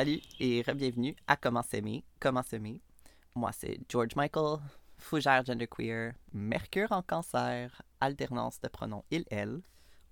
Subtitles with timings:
[0.00, 2.80] Salut et re-bienvenue à Comment s'aimer, Comment s'aimer.
[3.34, 4.56] Moi, c'est George Michael,
[4.96, 9.60] fougère genderqueer, Mercure en cancer, alternance de pronoms il-elle.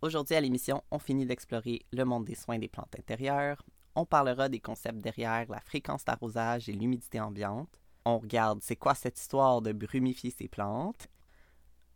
[0.02, 3.62] Aujourd'hui à l'émission, on finit d'explorer le monde des soins des plantes intérieures.
[3.94, 7.80] On parlera des concepts derrière la fréquence d'arrosage et l'humidité ambiante.
[8.04, 11.08] On regarde c'est quoi cette histoire de brumifier ces plantes.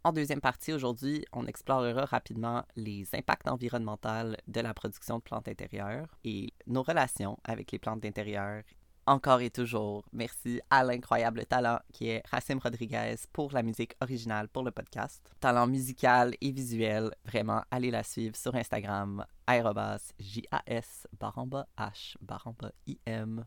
[0.04, 5.46] En deuxième partie, aujourd'hui, on explorera rapidement les impacts environnementaux de la production de plantes
[5.46, 8.64] intérieures et nos relations avec les plantes d'intérieur.
[9.06, 14.48] Encore et toujours, merci à l'incroyable talent qui est Racim Rodriguez pour la musique originale
[14.48, 15.32] pour le podcast.
[15.38, 22.72] Talent musical et visuel, vraiment, allez la suivre sur Instagram, aérobas, J-A-S, baramba H, baramba
[22.88, 23.44] I-M.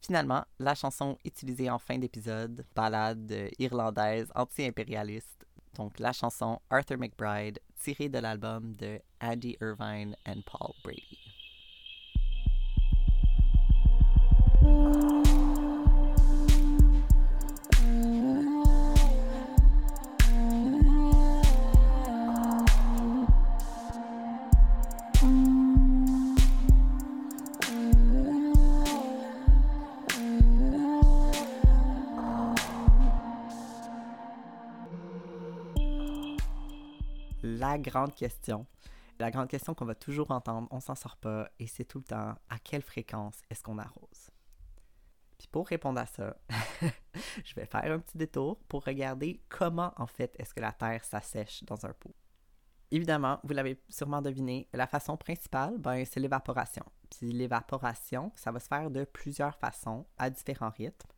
[0.00, 7.58] Finalement, la chanson utilisée en fin d'épisode, balade irlandaise anti-impérialiste, donc la chanson Arthur McBride,
[7.82, 11.25] tirée de l'album de Andy Irvine and Paul Brady.
[37.86, 38.66] Grande question,
[39.18, 42.04] la grande question qu'on va toujours entendre, on s'en sort pas, et c'est tout le
[42.04, 44.30] temps à quelle fréquence est-ce qu'on arrose?
[45.38, 46.36] Puis pour répondre à ça,
[47.44, 51.04] je vais faire un petit détour pour regarder comment en fait est-ce que la terre
[51.04, 52.14] s'assèche dans un pot.
[52.90, 56.84] Évidemment, vous l'avez sûrement deviné, la façon principale, ben, c'est l'évaporation.
[57.10, 61.10] Puis l'évaporation, ça va se faire de plusieurs façons, à différents rythmes.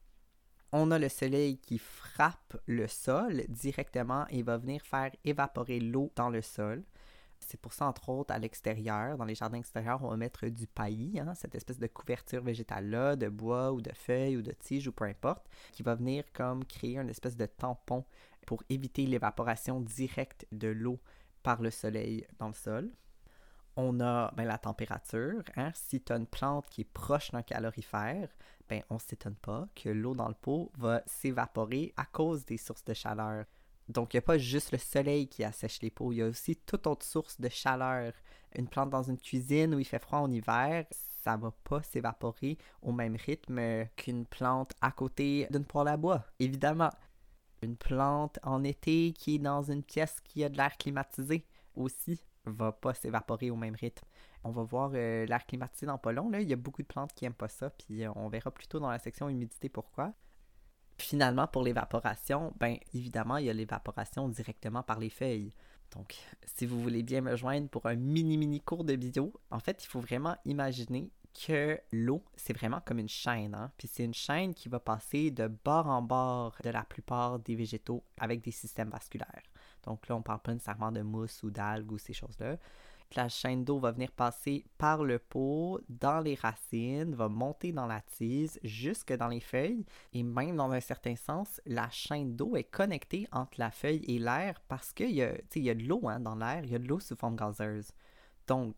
[0.73, 6.13] On a le soleil qui frappe le sol directement et va venir faire évaporer l'eau
[6.15, 6.85] dans le sol.
[7.41, 10.67] C'est pour ça, entre autres, à l'extérieur, dans les jardins extérieurs, on va mettre du
[10.67, 14.89] paillis, hein, cette espèce de couverture végétale-là, de bois ou de feuilles ou de tiges
[14.89, 18.05] ou peu importe, qui va venir comme créer une espèce de tampon
[18.47, 20.99] pour éviter l'évaporation directe de l'eau
[21.43, 22.91] par le soleil dans le sol.
[23.81, 25.45] On a ben, la température.
[25.55, 25.71] Hein.
[25.73, 28.29] Si tu as une plante qui est proche d'un calorifère,
[28.69, 32.57] ben, on ne s'étonne pas que l'eau dans le pot va s'évaporer à cause des
[32.57, 33.45] sources de chaleur.
[33.89, 36.27] Donc, il n'y a pas juste le soleil qui assèche les pots, il y a
[36.27, 38.13] aussi toute autre source de chaleur.
[38.57, 40.85] Une plante dans une cuisine où il fait froid en hiver,
[41.23, 46.25] ça va pas s'évaporer au même rythme qu'une plante à côté d'une poêle à bois,
[46.41, 46.91] évidemment.
[47.63, 51.47] Une plante en été qui est dans une pièce qui a de l'air climatisé
[51.77, 54.05] aussi va pas s'évaporer au même rythme.
[54.45, 56.31] On va voir euh, l'air climatisé dans pas long.
[56.31, 56.41] Là.
[56.41, 58.79] Il y a beaucoup de plantes qui aiment pas ça, puis euh, on verra plutôt
[58.81, 60.13] dans la section humidité pourquoi.
[60.99, 65.53] Finalement, pour l'évaporation, ben évidemment, il y a l'évaporation directement par les feuilles.
[65.95, 69.61] Donc, si vous voulez bien me joindre pour un mini mini cours de bio, en
[69.61, 71.11] fait, il faut vraiment imaginer
[71.47, 73.55] que l'eau, c'est vraiment comme une chaîne.
[73.55, 73.71] Hein?
[73.79, 77.55] Puis c'est une chaîne qui va passer de bord en bord de la plupart des
[77.55, 79.43] végétaux avec des systèmes vasculaires.
[79.85, 82.57] Donc là, on parle pas nécessairement de mousse ou d'algues ou ces choses-là
[83.17, 87.87] la chaîne d'eau va venir passer par le pot, dans les racines, va monter dans
[87.87, 89.85] la tise, jusque dans les feuilles.
[90.13, 94.19] Et même dans un certain sens, la chaîne d'eau est connectée entre la feuille et
[94.19, 96.87] l'air parce qu'il y, a, y de l'eau hein, dans l'air, il y a de
[96.87, 97.91] l'eau sous forme gazeuse.
[98.47, 98.75] Donc,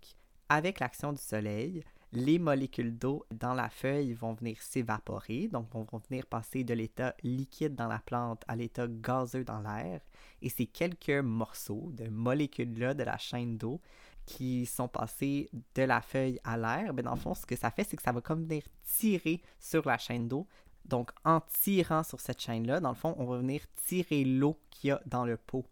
[0.49, 5.87] avec l'action du soleil, les molécules d'eau dans la feuille vont venir s'évaporer, donc vont
[6.09, 10.01] venir passer de l'état liquide dans la plante à l'état gazeux dans l'air.
[10.43, 13.81] Et ces quelques morceaux de molécules-là de la chaîne d'eau
[14.27, 17.85] qui sont passés de la feuille à l'air, dans le fond, ce que ça fait,
[17.85, 20.47] c'est que ça va comme venir tirer sur la chaîne d'eau.
[20.85, 24.89] Donc, en tirant sur cette chaîne-là, dans le fond, on va venir tirer l'eau qu'il
[24.89, 25.65] y a dans le pot.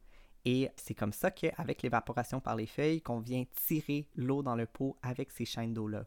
[0.45, 4.67] Et c'est comme ça qu'avec l'évaporation par les feuilles, qu'on vient tirer l'eau dans le
[4.67, 6.05] pot avec ces chaînes d'eau-là.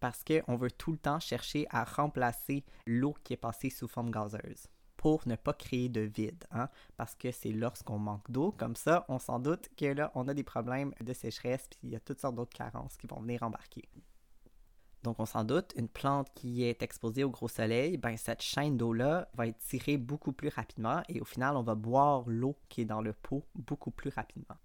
[0.00, 4.10] Parce qu'on veut tout le temps chercher à remplacer l'eau qui est passée sous forme
[4.10, 8.74] gazeuse pour ne pas créer de vide, hein, parce que c'est lorsqu'on manque d'eau, comme
[8.74, 11.96] ça, on s'en doute que là, on a des problèmes de sécheresse, puis il y
[11.96, 13.88] a toutes sortes d'autres carences qui vont venir embarquer.
[15.02, 18.76] Donc, on s'en doute, une plante qui est exposée au gros soleil, ben, cette chaîne
[18.76, 22.80] d'eau-là va être tirée beaucoup plus rapidement et au final, on va boire l'eau qui
[22.80, 24.56] est dans le pot beaucoup plus rapidement.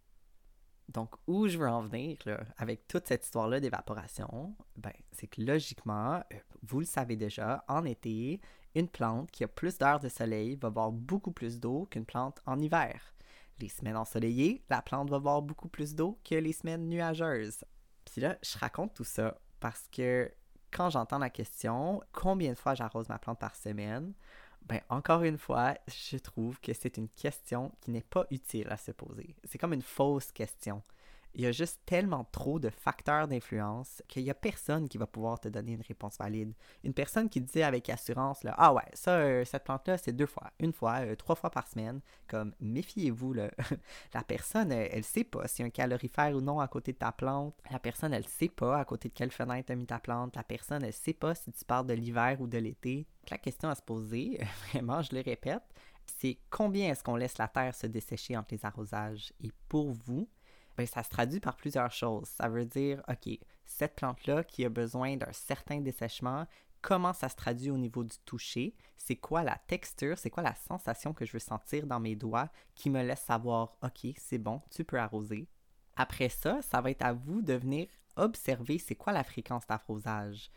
[0.93, 2.17] Donc, où je veux en venir
[2.57, 7.85] avec toute cette histoire-là d'évaporation, ben, c'est que logiquement, euh, vous le savez déjà, en
[7.85, 8.41] été,
[8.75, 12.41] une plante qui a plus d'heures de soleil va boire beaucoup plus d'eau qu'une plante
[12.45, 13.13] en hiver.
[13.59, 17.63] Les semaines ensoleillées, la plante va boire beaucoup plus d'eau que les semaines nuageuses.
[18.05, 20.31] Puis là, je raconte tout ça parce que
[20.71, 24.13] quand j'entends la question combien de fois j'arrose ma plante par semaine,
[24.62, 28.78] ben encore une fois, je trouve que c'est une question qui n'est pas utile à
[28.78, 29.36] se poser.
[29.44, 30.81] C'est comme une fausse question.
[31.33, 35.07] Il y a juste tellement trop de facteurs d'influence qu'il n'y a personne qui va
[35.07, 36.54] pouvoir te donner une réponse valide.
[36.83, 40.25] Une personne qui dit avec assurance, là, ah ouais, ça, euh, cette plante-là, c'est deux
[40.25, 43.33] fois, une fois, euh, trois fois par semaine, comme méfiez-vous,
[44.13, 46.92] la personne, elle, ne sait pas s'il y a un calorifère ou non à côté
[46.92, 47.56] de ta plante.
[47.72, 50.36] La personne, elle sait pas à côté de quelle fenêtre tu as mis ta plante.
[50.36, 53.07] La personne, elle sait pas si tu parles de l'hiver ou de l'été.
[53.30, 54.39] La question à se poser,
[54.72, 55.63] vraiment, je le répète,
[56.06, 59.34] c'est combien est-ce qu'on laisse la terre se dessécher entre les arrosages?
[59.42, 60.27] Et pour vous,
[60.81, 62.28] ben, ça se traduit par plusieurs choses.
[62.28, 66.48] Ça veut dire, OK, cette plante-là qui a besoin d'un certain dessèchement,
[66.81, 68.74] comment ça se traduit au niveau du toucher?
[68.98, 70.18] C'est quoi la texture?
[70.18, 73.78] C'est quoi la sensation que je veux sentir dans mes doigts qui me laisse savoir,
[73.83, 75.48] OK, c'est bon, tu peux arroser?
[75.95, 80.50] Après ça, ça va être à vous de venir observer c'est quoi la fréquence d'arrosage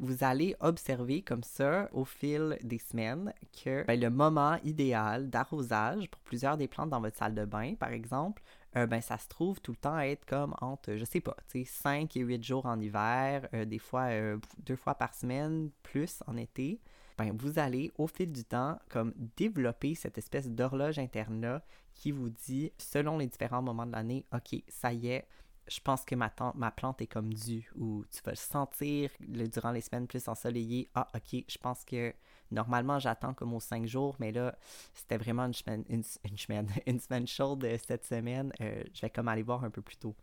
[0.00, 3.32] vous allez observer comme ça au fil des semaines
[3.64, 7.74] que ben, le moment idéal d'arrosage pour plusieurs des plantes dans votre salle de bain,
[7.74, 8.42] par exemple,
[8.76, 11.36] euh, ben, ça se trouve tout le temps à être comme entre, je sais pas,
[11.52, 16.22] 5 et 8 jours en hiver, euh, des fois euh, deux fois par semaine, plus
[16.26, 16.80] en été.
[17.16, 21.62] Ben, vous allez au fil du temps comme développer cette espèce d'horloge interne-là
[21.94, 25.28] qui vous dit, selon les différents moments de l'année, OK, ça y est,
[25.68, 29.70] je pense que ma, ma plante est comme due, ou tu vas le sentir durant
[29.70, 30.90] les semaines plus ensoleillées.
[30.94, 32.12] Ah, ok, je pense que
[32.50, 34.56] normalement j'attends comme aux cinq jours, mais là,
[34.94, 36.02] c'était vraiment une semaine, une,
[36.36, 38.52] semaine, une semaine chaude euh, cette semaine.
[38.60, 40.14] Euh, je vais comme aller voir un peu plus tôt.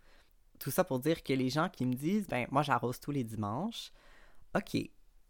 [0.58, 3.24] Tout ça pour dire que les gens qui me disent, ben moi j'arrose tous les
[3.24, 3.92] dimanches.
[4.54, 4.76] Ok,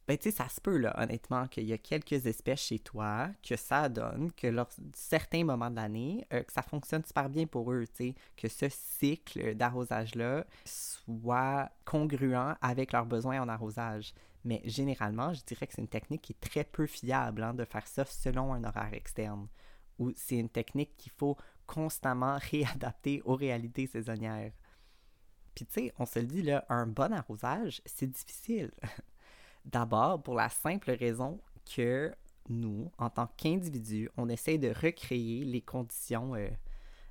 [0.08, 3.28] ben, tu sais, ça se peut, là, honnêtement, qu'il y a quelques espèces chez toi
[3.42, 7.46] que ça donne, que lors certains moments de l'année, euh, que ça fonctionne super bien
[7.46, 14.12] pour eux, tu sais, que ce cycle d'arrosage-là soit congruent avec leurs besoins en arrosage.
[14.44, 17.64] Mais généralement, je dirais que c'est une technique qui est très peu fiable hein, de
[17.64, 19.48] faire ça selon un horaire externe.
[19.98, 21.36] Ou c'est une technique qu'il faut
[21.66, 24.52] constamment réadapter aux réalités saisonnières.
[25.54, 28.70] Puis tu sais, on se le dit, là, un bon arrosage, c'est difficile.
[29.64, 31.40] D'abord, pour la simple raison
[31.76, 32.12] que
[32.48, 36.48] nous, en tant qu'individus, on essaie de recréer les conditions euh,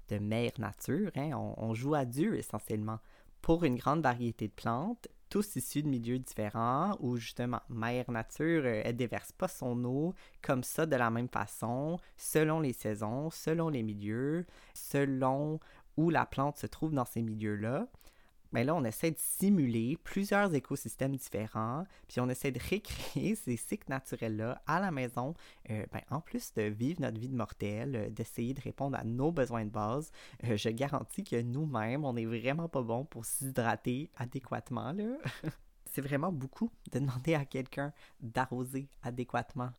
[0.10, 1.12] de mère nature.
[1.16, 1.32] Hein.
[1.34, 3.00] On, joue à Dieu essentiellement
[3.42, 8.64] pour une grande variété de plantes, tous issus de milieux différents, où justement, mère nature,
[8.66, 13.32] euh, elle déverse pas son eau comme ça de la même façon, selon les saisons,
[13.32, 14.46] selon les milieux,
[14.76, 15.60] selon
[15.96, 17.88] où la plante se trouve dans ces milieux-là
[18.52, 23.56] mais là, on essaie de simuler plusieurs écosystèmes différents, puis on essaie de recréer ces
[23.58, 25.34] cycles naturels-là à la maison,
[25.70, 29.04] euh, ben, en plus de vivre notre vie de mortel, euh, d'essayer de répondre à
[29.04, 30.12] nos besoins de base.
[30.44, 34.94] Euh, je garantis que nous-mêmes, on n'est vraiment pas bon pour s'hydrater adéquatement.
[35.86, 39.72] C'est vraiment beaucoup de demander à quelqu'un d'arroser adéquatement.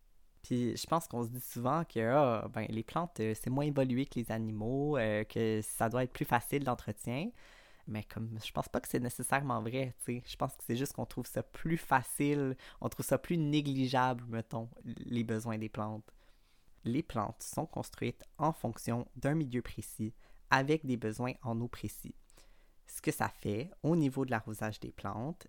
[0.43, 4.07] Puis je pense qu'on se dit souvent que ah, ben, les plantes, c'est moins évolué
[4.07, 4.99] que les animaux,
[5.29, 7.31] que ça doit être plus facile d'entretien.
[7.87, 10.23] Mais comme je pense pas que c'est nécessairement vrai, tu sais.
[10.27, 14.25] Je pense que c'est juste qu'on trouve ça plus facile, on trouve ça plus négligeable,
[14.29, 16.11] mettons, les besoins des plantes.
[16.85, 20.15] Les plantes sont construites en fonction d'un milieu précis,
[20.51, 22.15] avec des besoins en eau précis.
[22.87, 25.47] Ce que ça fait au niveau de l'arrosage des plantes,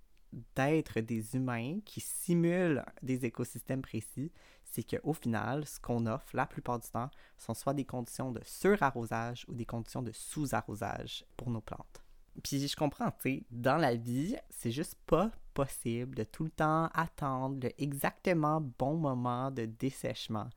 [0.56, 4.32] d'être des humains qui simulent des écosystèmes précis,
[4.64, 8.42] c'est qu'au final, ce qu'on offre la plupart du temps sont soit des conditions de
[8.44, 12.03] surarrosage ou des conditions de sous-arrosage pour nos plantes.
[12.42, 16.50] Puis je comprends, tu sais, dans la vie, c'est juste pas possible de tout le
[16.50, 20.50] temps attendre le exactement bon moment de dessèchement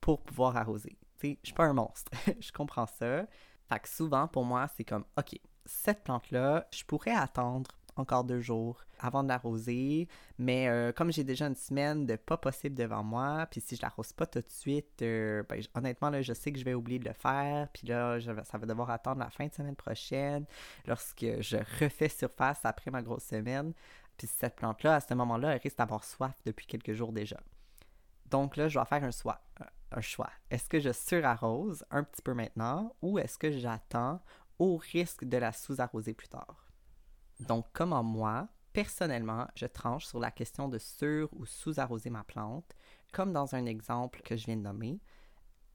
[0.00, 0.96] pour pouvoir arroser.
[1.18, 3.26] Tu sais, je suis pas un monstre, je comprends ça.
[3.68, 8.40] Fait que souvent, pour moi, c'est comme, OK, cette plante-là, je pourrais attendre encore deux
[8.40, 10.08] jours avant de l'arroser.
[10.38, 13.82] Mais euh, comme j'ai déjà une semaine de pas possible devant moi, puis si je
[13.82, 16.98] l'arrose pas tout de suite, euh, ben, honnêtement, là, je sais que je vais oublier
[16.98, 17.68] de le faire.
[17.72, 20.44] Puis là, ça va devoir attendre la fin de semaine prochaine,
[20.86, 23.72] lorsque je refais surface après ma grosse semaine.
[24.16, 27.38] Puis cette plante-là, à ce moment-là, elle risque d'avoir soif depuis quelques jours déjà.
[28.26, 29.40] Donc là, je dois faire un choix.
[29.90, 30.30] Un choix.
[30.50, 34.20] Est-ce que je surarrose un petit peu maintenant ou est-ce que j'attends
[34.58, 36.67] au risque de la sous-arroser plus tard?
[37.40, 42.74] Donc, comment moi, personnellement, je tranche sur la question de sur ou sous-arroser ma plante,
[43.12, 45.00] comme dans un exemple que je viens de nommer,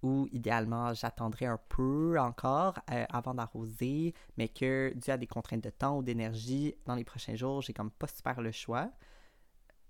[0.01, 5.63] où idéalement j'attendrai un peu encore euh, avant d'arroser, mais que dû à des contraintes
[5.63, 8.91] de temps ou d'énergie, dans les prochains jours, j'ai comme pas super le choix,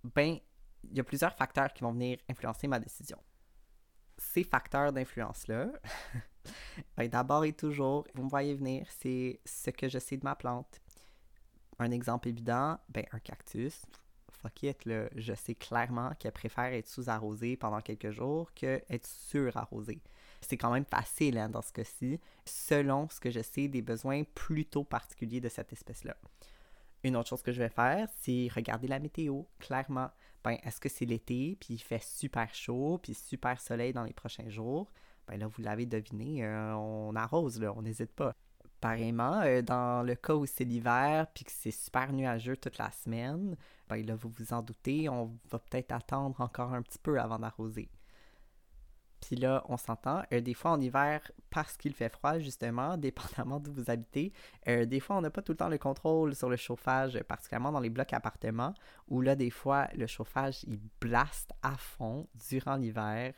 [0.04, 0.38] ben,
[0.84, 3.18] il y a plusieurs facteurs qui vont venir influencer ma décision.
[4.18, 5.70] Ces facteurs d'influence-là,
[6.98, 10.36] ben, d'abord et toujours, vous me voyez venir, c'est ce que je sais de ma
[10.36, 10.83] plante,
[11.80, 13.82] un exemple évident, ben, un cactus.
[14.32, 19.08] fuck it, là, je sais clairement qu'elle préfère être sous-arrosée pendant quelques jours que être
[19.08, 20.02] sur-arrosée.
[20.42, 24.24] C'est quand même facile hein, dans ce cas-ci, selon ce que je sais des besoins
[24.36, 26.18] plutôt particuliers de cette espèce-là.
[27.04, 30.10] Une autre chose que je vais faire, c'est regarder la météo, clairement.
[30.44, 34.14] Ben, est-ce que c'est l'été, puis il fait super chaud, puis super soleil dans les
[34.14, 34.92] prochains jours?
[35.28, 38.36] Ben là, vous l'avez deviné, euh, on arrose, on n'hésite pas.
[38.84, 42.92] Pareillement, euh, dans le cas où c'est l'hiver, puis que c'est super nuageux toute la
[42.92, 43.56] semaine,
[43.88, 47.40] ben là, vous vous en doutez, on va peut-être attendre encore un petit peu avant
[47.40, 47.90] d'arroser.
[49.22, 50.24] Puis là, on s'entend.
[50.34, 54.34] Euh, des fois, en hiver, parce qu'il fait froid, justement, dépendamment d'où vous habitez,
[54.68, 57.72] euh, des fois, on n'a pas tout le temps le contrôle sur le chauffage, particulièrement
[57.72, 58.74] dans les blocs appartements,
[59.08, 63.34] où là, des fois, le chauffage, il blaste à fond durant l'hiver.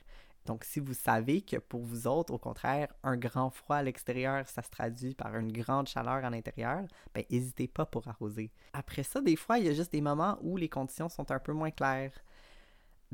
[0.45, 4.47] Donc, si vous savez que pour vous autres, au contraire, un grand froid à l'extérieur,
[4.47, 6.83] ça se traduit par une grande chaleur à l'intérieur,
[7.13, 8.51] ben, n'hésitez pas pour arroser.
[8.73, 11.39] Après ça, des fois, il y a juste des moments où les conditions sont un
[11.39, 12.13] peu moins claires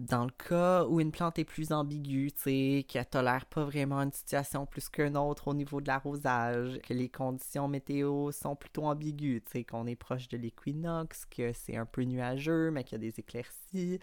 [0.02, 4.00] dans le cas où une plante est plus ambiguë, tu sais, qu'elle tolère pas vraiment
[4.00, 8.86] une situation plus qu'une autre au niveau de l'arrosage, que les conditions météo sont plutôt
[8.86, 12.94] ambiguës, tu sais, qu'on est proche de l'équinoxe, que c'est un peu nuageux, mais qu'il
[12.94, 14.00] y a des éclaircies,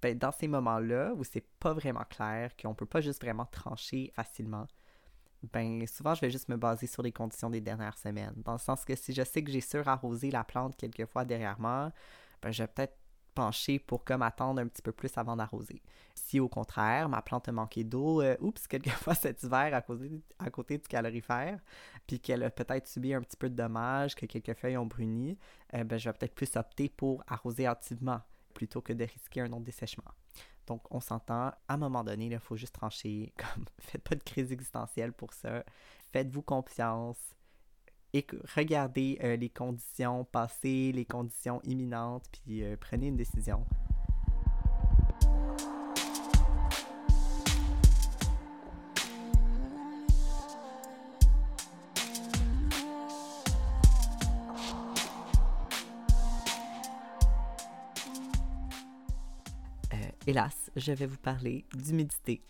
[0.00, 4.12] ben, dans ces moments-là où c'est pas vraiment clair, qu'on peut pas juste vraiment trancher
[4.14, 4.68] facilement,
[5.52, 8.34] ben souvent je vais juste me baser sur les conditions des dernières semaines.
[8.44, 11.58] Dans le sens que si je sais que j'ai surarrosé la plante quelques fois derrière
[11.58, 11.92] moi,
[12.42, 12.99] ben je vais peut-être
[13.86, 15.82] pour comme attendre un petit peu plus avant d'arroser.
[16.14, 20.50] Si au contraire, ma plante a manqué d'eau, euh, oups, quelquefois cet hiver à, à
[20.50, 21.58] côté du calorifère,
[22.06, 25.38] puis qu'elle a peut-être subi un petit peu de dommages, que quelques feuilles ont bruni,
[25.74, 28.20] euh, ben, je vais peut-être plus opter pour arroser activement
[28.54, 30.12] plutôt que de risquer un non-dessèchement.
[30.66, 33.32] Donc, on s'entend, à un moment donné, il faut juste trancher.
[33.36, 35.64] Comme, faites pas de crise existentielle pour ça.
[36.12, 37.18] Faites-vous confiance
[38.12, 38.26] et
[38.56, 43.64] regardez euh, les conditions passées, les conditions imminentes, puis euh, prenez une décision.
[59.92, 62.42] Euh, hélas, je vais vous parler d'humidité.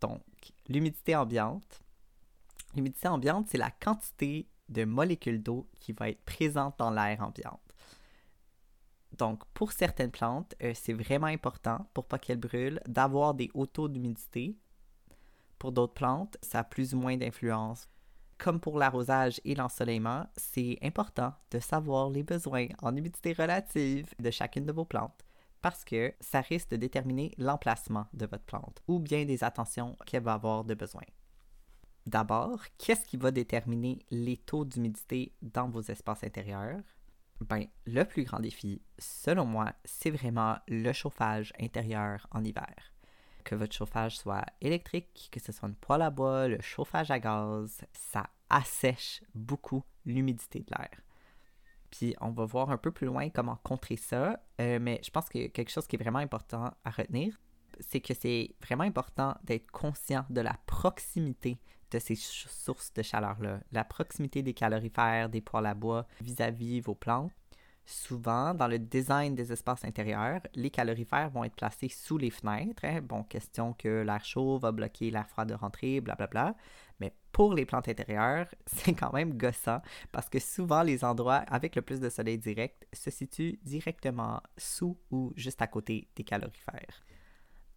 [0.00, 0.22] Donc,
[0.68, 1.84] l'humidité ambiante.
[2.74, 7.60] L'humidité ambiante, c'est la quantité de molécules d'eau qui va être présente dans l'air ambiante.
[9.18, 13.66] Donc, pour certaines plantes, euh, c'est vraiment important, pour pas qu'elles brûlent, d'avoir des hauts
[13.66, 14.56] taux d'humidité.
[15.58, 17.88] Pour d'autres plantes, ça a plus ou moins d'influence.
[18.38, 24.30] Comme pour l'arrosage et l'ensoleillement, c'est important de savoir les besoins en humidité relative de
[24.30, 25.24] chacune de vos plantes
[25.60, 30.22] parce que ça risque de déterminer l'emplacement de votre plante ou bien des attentions qu'elle
[30.22, 31.02] va avoir de besoin.
[32.06, 36.82] D'abord, qu'est-ce qui va déterminer les taux d'humidité dans vos espaces intérieurs?
[37.40, 42.74] Ben, le plus grand défi, selon moi, c'est vraiment le chauffage intérieur en hiver.
[43.44, 47.18] Que votre chauffage soit électrique, que ce soit une poêle à bois, le chauffage à
[47.18, 50.90] gaz, ça assèche beaucoup l'humidité de l'air.
[51.90, 55.28] Puis on va voir un peu plus loin comment contrer ça, euh, mais je pense
[55.28, 57.40] que quelque chose qui est vraiment important à retenir,
[57.80, 61.58] c'est que c'est vraiment important d'être conscient de la proximité
[61.90, 63.60] de ces sources de chaleur-là.
[63.72, 67.32] La proximité des calorifères, des poêles à bois vis-à-vis vos plantes.
[67.86, 72.84] Souvent, dans le design des espaces intérieurs, les calorifères vont être placés sous les fenêtres.
[72.84, 73.00] Hein.
[73.02, 76.54] Bon, question que l'air chaud va bloquer l'air froid de rentrée, blablabla.
[77.00, 79.82] Mais pour les plantes intérieures, c'est quand même gossant
[80.12, 84.96] parce que souvent les endroits avec le plus de soleil direct se situent directement sous
[85.10, 87.02] ou juste à côté des calorifères.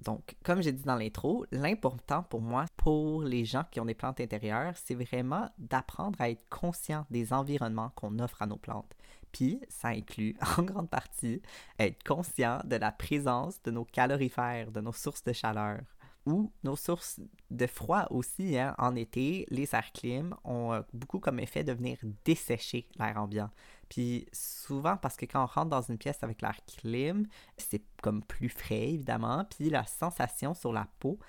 [0.04, 3.94] Donc, comme j'ai dit dans l'intro, l'important pour moi, pour les gens qui ont des
[3.94, 8.94] plantes intérieures, c'est vraiment d'apprendre à être conscient des environnements qu'on offre à nos plantes.
[9.32, 11.42] Puis, ça inclut en grande partie
[11.80, 15.80] être conscient de la présence de nos calorifères, de nos sources de chaleur
[16.26, 17.20] ou nos sources
[17.52, 18.58] de froid aussi.
[18.58, 18.76] Hein.
[18.78, 23.50] En été, les airs clim ont euh, beaucoup comme effet de venir dessécher l'air ambiant.
[23.90, 27.28] Puis souvent, parce que quand on rentre dans une pièce avec l'air clim,
[27.58, 31.20] c'est comme plus frais évidemment, puis la sensation sur la peau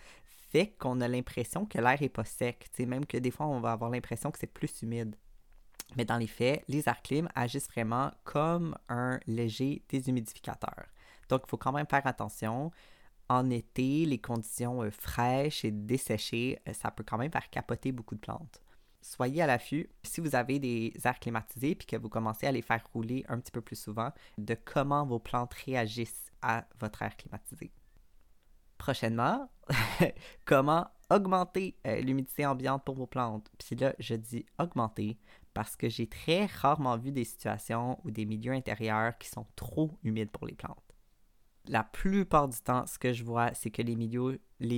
[0.51, 2.69] fait qu'on a l'impression que l'air est pas sec.
[2.73, 5.17] sais, même que des fois, on va avoir l'impression que c'est plus humide.
[5.97, 10.87] Mais dans les faits, les airs clim agissent vraiment comme un léger déshumidificateur.
[11.29, 12.71] Donc, il faut quand même faire attention
[13.29, 17.93] en été, les conditions euh, fraîches et desséchées, euh, ça peut quand même faire capoter
[17.93, 18.61] beaucoup de plantes.
[19.01, 22.63] Soyez à l'affût si vous avez des airs climatisés puis que vous commencez à les
[22.63, 27.17] faire rouler un petit peu plus souvent de comment vos plantes réagissent à votre air
[27.17, 27.71] climatisé.
[28.79, 29.51] Prochainement,
[30.45, 33.51] comment augmenter euh, l'humidité ambiante pour vos plantes?
[33.59, 35.19] Puis là, je dis augmenter
[35.55, 39.91] parce que j'ai très rarement vu des situations ou des milieux intérieurs qui sont trop
[40.03, 40.84] humides pour les plantes.
[41.67, 43.83] La plupart du temps, ce que je vois, c'est que
[44.61, 44.77] les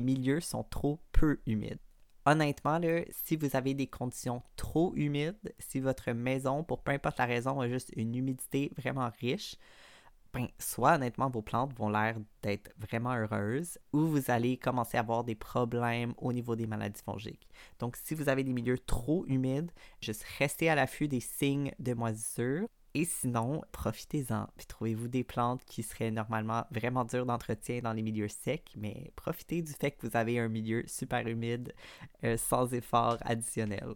[0.00, 1.78] milieux, sont trop peu humides.
[2.24, 7.18] Honnêtement, là, si vous avez des conditions trop humides, si votre maison, pour peu importe
[7.18, 9.56] la raison, a juste une humidité vraiment riche,
[10.34, 15.00] ben, soit honnêtement vos plantes vont l'air d'être vraiment heureuses ou vous allez commencer à
[15.00, 17.48] avoir des problèmes au niveau des maladies fongiques.
[17.78, 21.94] Donc si vous avez des milieux trop humides, juste restez à l'affût des signes de
[21.94, 22.68] moisissure.
[22.94, 24.48] Et sinon, profitez-en.
[24.56, 29.12] Puis trouvez-vous des plantes qui seraient normalement vraiment dures d'entretien dans les milieux secs, mais
[29.14, 31.74] profitez du fait que vous avez un milieu super humide
[32.24, 33.94] euh, sans effort additionnel.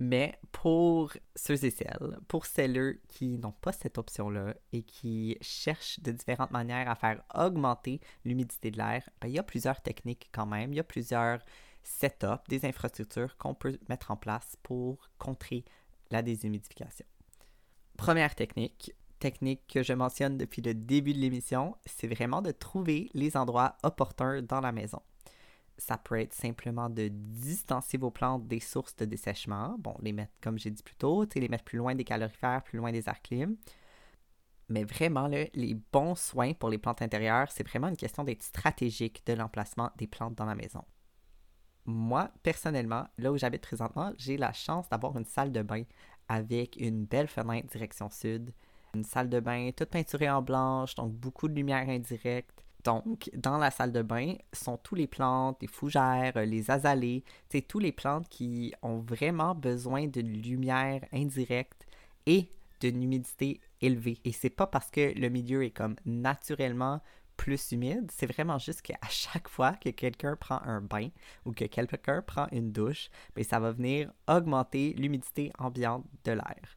[0.00, 6.00] Mais pour ceux et celles, pour celles qui n'ont pas cette option-là et qui cherchent
[6.00, 10.30] de différentes manières à faire augmenter l'humidité de l'air, ben, il y a plusieurs techniques
[10.32, 10.72] quand même.
[10.72, 11.40] Il y a plusieurs
[11.84, 15.64] setups, des infrastructures qu'on peut mettre en place pour contrer
[16.10, 17.06] la déshumidification.
[17.96, 23.10] Première technique, technique que je mentionne depuis le début de l'émission, c'est vraiment de trouver
[23.14, 25.00] les endroits opportuns dans la maison.
[25.78, 29.76] Ça peut être simplement de distancer vos plantes des sources de dessèchement.
[29.78, 32.78] Bon, les mettre, comme j'ai dit plus tôt, les mettre plus loin des calorifères, plus
[32.78, 33.56] loin des airs clim.
[34.68, 39.22] Mais vraiment, les bons soins pour les plantes intérieures, c'est vraiment une question d'être stratégique
[39.26, 40.84] de l'emplacement des plantes dans la maison.
[41.86, 45.82] Moi, personnellement, là où j'habite présentement, j'ai la chance d'avoir une salle de bain
[46.28, 48.52] avec une belle fenêtre direction sud,
[48.94, 52.64] une salle de bain toute peinturée en blanche, donc beaucoup de lumière indirecte.
[52.84, 57.66] Donc, dans la salle de bain sont tous les plantes, les fougères, les azalées, c'est
[57.66, 61.86] tous les plantes qui ont vraiment besoin d'une lumière indirecte
[62.26, 62.48] et
[62.80, 64.18] d'une humidité élevée.
[64.24, 67.00] Et c'est pas parce que le milieu est comme naturellement
[67.36, 71.08] plus humide, c'est vraiment juste qu'à chaque fois que quelqu'un prend un bain
[71.44, 76.76] ou que quelqu'un prend une douche, bien, ça va venir augmenter l'humidité ambiante de l'air.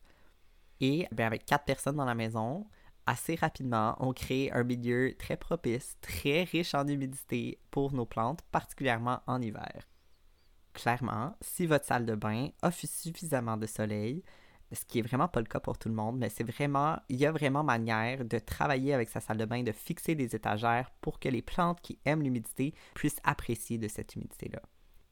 [0.80, 2.68] Et bien, avec quatre personnes dans la maison,
[3.06, 8.42] assez rapidement, on crée un milieu très propice, très riche en humidité pour nos plantes,
[8.52, 9.88] particulièrement en hiver.
[10.74, 14.24] Clairement, si votre salle de bain offre suffisamment de soleil,
[14.72, 17.18] ce qui est vraiment pas le cas pour tout le monde, mais c'est vraiment, il
[17.18, 20.92] y a vraiment manière de travailler avec sa salle de bain, de fixer des étagères
[21.02, 24.62] pour que les plantes qui aiment l'humidité puissent apprécier de cette humidité-là.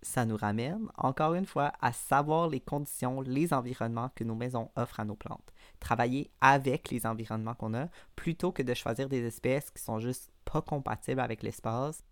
[0.02, 4.70] Ça nous ramène, encore une fois, à savoir les conditions, les environnements que nos maisons
[4.76, 5.52] offrent à nos plantes.
[5.80, 10.32] Travailler avec les environnements qu'on a plutôt que de choisir des espèces qui sont juste
[10.44, 12.04] pas compatibles avec l'espace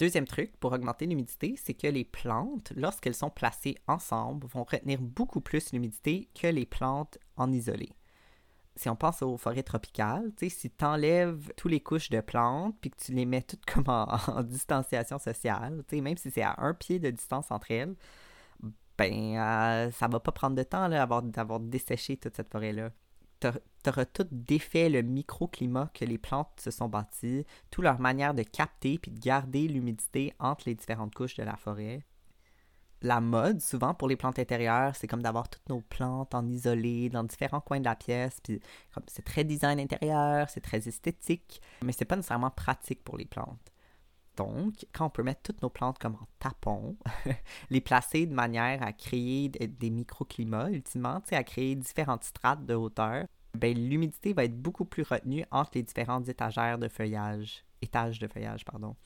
[0.00, 4.98] Deuxième truc pour augmenter l'humidité, c'est que les plantes, lorsqu'elles sont placées ensemble, vont retenir
[4.98, 7.90] beaucoup plus l'humidité que les plantes en isolé.
[8.76, 12.88] Si on pense aux forêts tropicales, si tu enlèves toutes les couches de plantes puis
[12.88, 16.98] que tu les mets toutes comme en, distanciation sociale, même si c'est à un pied
[16.98, 17.94] de distance entre elles,
[18.96, 22.90] ben euh, ça va pas prendre de temps d'avoir desséché toute cette forêt-là
[23.40, 28.34] tu auras tout défait le microclimat que les plantes se sont bâties, toute leur manière
[28.34, 32.04] de capter puis de garder l'humidité entre les différentes couches de la forêt.
[33.02, 37.08] La mode, souvent pour les plantes intérieures, c'est comme d'avoir toutes nos plantes en isolé
[37.08, 38.40] dans différents coins de la pièce.
[38.42, 38.60] Puis
[39.06, 43.72] c'est très design intérieur, c'est très esthétique, mais c'est pas nécessairement pratique pour les plantes.
[44.40, 46.96] Donc, quand on peut mettre toutes nos plantes comme en tapon,
[47.70, 53.26] les placer de manière à créer des microclimats, ultimement, à créer différentes strates de hauteur,
[53.52, 58.26] ben, l'humidité va être beaucoup plus retenue entre les différentes étagères de feuillage, étages de
[58.28, 58.96] feuillage, pardon.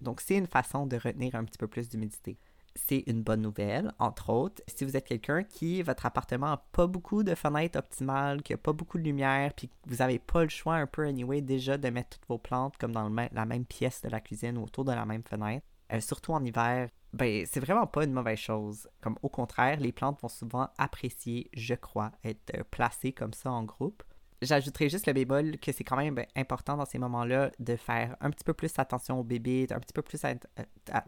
[0.00, 2.38] Donc, c'est une façon de retenir un petit peu plus d'humidité
[2.74, 4.62] c'est une bonne nouvelle, entre autres.
[4.68, 8.58] Si vous êtes quelqu'un qui, votre appartement n'a pas beaucoup de fenêtres optimales, qui n'a
[8.58, 11.78] pas beaucoup de lumière, puis que vous n'avez pas le choix un peu, anyway, déjà
[11.78, 14.84] de mettre toutes vos plantes comme dans la même pièce de la cuisine ou autour
[14.84, 18.88] de la même fenêtre, euh, surtout en hiver, ben, c'est vraiment pas une mauvaise chose.
[19.00, 23.50] Comme au contraire, les plantes vont souvent apprécier, je crois, être euh, placées comme ça
[23.50, 24.02] en groupe.
[24.42, 28.30] J'ajouterais juste le bémol que c'est quand même important dans ces moments-là de faire un
[28.30, 30.34] petit peu plus attention aux bébés, un petit peu plus à,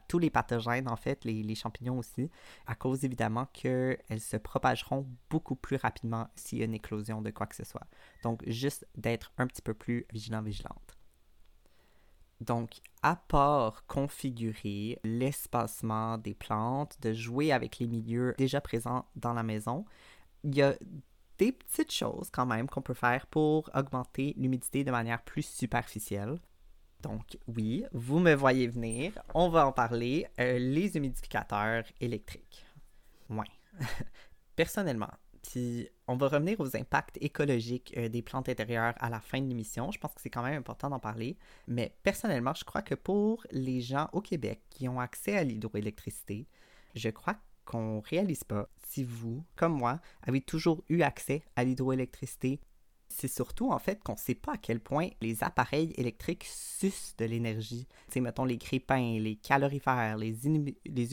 [0.06, 2.30] tous les pathogènes, en fait, les, champignons aussi,
[2.66, 7.30] à cause évidemment qu'elles se propageront beaucoup plus rapidement s'il y a une éclosion de
[7.30, 7.86] quoi que ce soit.
[8.22, 10.98] Donc, juste d'être un petit peu plus vigilant, vigilante.
[12.42, 19.32] Donc, à part configurer l'espacement des plantes, de jouer avec les milieux déjà présents dans
[19.32, 19.86] la maison,
[20.44, 20.74] il y a
[21.42, 26.38] des petites choses quand même qu'on peut faire pour augmenter l'humidité de manière plus superficielle.
[27.02, 32.64] Donc oui, vous me voyez venir, on va en parler, euh, les humidificateurs électriques.
[33.28, 33.50] Ouais.
[34.56, 35.10] Personnellement,
[35.42, 39.48] puis on va revenir aux impacts écologiques euh, des plantes intérieures à la fin de
[39.48, 39.90] l'émission.
[39.90, 41.36] Je pense que c'est quand même important d'en parler.
[41.66, 46.46] Mais personnellement, je crois que pour les gens au Québec qui ont accès à l'hydroélectricité,
[46.94, 52.60] je crois qu'on réalise pas si vous, comme moi, avez toujours eu accès à l'hydroélectricité
[53.12, 57.14] c'est surtout en fait qu'on ne sait pas à quel point les appareils électriques sucent
[57.18, 57.86] de l'énergie.
[58.06, 60.46] Tu sais, mettons les crépins, les calorifères, les,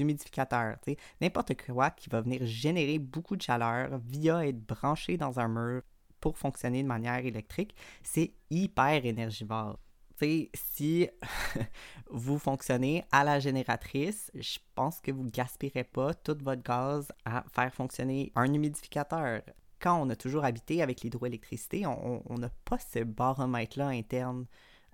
[0.01, 5.39] humidificateurs, tu n'importe quoi qui va venir générer beaucoup de chaleur via être branché dans
[5.39, 5.81] un mur
[6.19, 9.79] pour fonctionner de manière électrique, c'est hyper énergivore.
[10.19, 11.09] Si
[12.09, 17.43] vous fonctionnez à la génératrice, je pense que vous gaspillerez pas tout votre gaz à
[17.53, 19.41] faire fonctionner un humidificateur
[19.79, 24.45] quand on a toujours habité avec l'hydroélectricité, on n'a pas ce baromètre-là interne.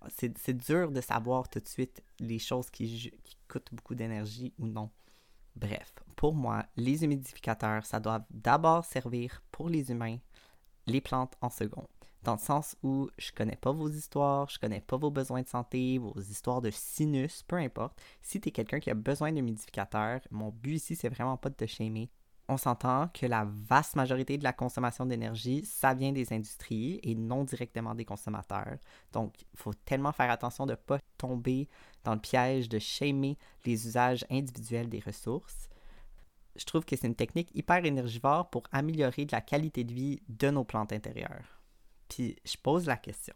[0.10, 4.68] C'est dur de savoir tout de suite les choses qui, qui coûtent beaucoup d'énergie ou
[4.68, 4.92] non.
[5.56, 10.18] Bref, pour moi, les humidificateurs, ça doit d'abord servir pour les humains,
[10.86, 11.88] les plantes en second.
[12.26, 15.48] Dans le sens où je connais pas vos histoires, je connais pas vos besoins de
[15.48, 18.02] santé, vos histoires de sinus, peu importe.
[18.24, 21.56] Si tu es quelqu'un qui a besoin d'humidificateur, mon but ici, c'est vraiment pas de
[21.56, 22.10] te shamer
[22.48, 27.16] on s'entend que la vaste majorité de la consommation d'énergie, ça vient des industries et
[27.16, 28.78] non directement des consommateurs.
[29.14, 31.68] Donc, il faut tellement faire attention de ne pas tomber
[32.04, 35.70] dans le piège de shamer les usages individuels des ressources.
[36.56, 40.52] Je trouve que c'est une technique hyper énergivore pour améliorer la qualité de vie de
[40.52, 41.55] nos plantes intérieures.
[42.10, 43.36] Puis, je pose la question,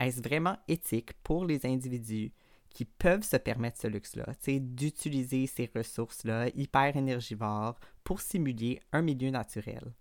[0.00, 2.32] est-ce vraiment éthique pour les individus
[2.70, 9.30] qui peuvent se permettre ce luxe-là, d'utiliser ces ressources-là hyper énergivores pour simuler un milieu
[9.30, 9.94] naturel?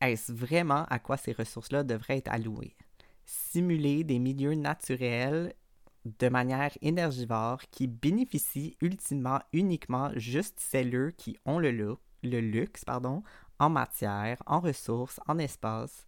[0.00, 2.76] Est-ce vraiment à quoi ces ressources-là devraient être allouées?
[3.24, 5.54] Simuler des milieux naturels
[6.04, 13.22] de manière énergivore qui bénéficient ultimement uniquement juste celles qui ont le, le luxe pardon,
[13.58, 16.06] en matière, en ressources, en espace,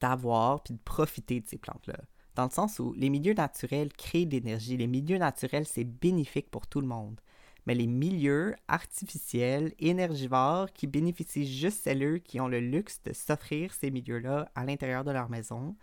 [0.00, 1.96] d'avoir puis de profiter de ces plantes-là
[2.36, 4.76] dans le sens où les milieux naturels créent de l'énergie.
[4.76, 7.20] Les milieux naturels, c'est bénéfique pour tout le monde.
[7.66, 13.72] Mais les milieux artificiels, énergivores, qui bénéficient juste celles qui ont le luxe de s'offrir
[13.74, 15.74] ces milieux-là à l'intérieur de leur maison,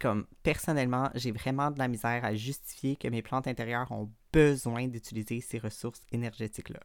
[0.00, 4.88] comme personnellement, j'ai vraiment de la misère à justifier que mes plantes intérieures ont besoin
[4.88, 6.80] d'utiliser ces ressources énergétiques-là.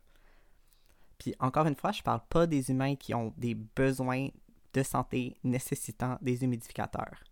[1.17, 4.27] Puis encore une fois, je parle pas des humains qui ont des besoins
[4.73, 7.23] de santé nécessitant des humidificateurs.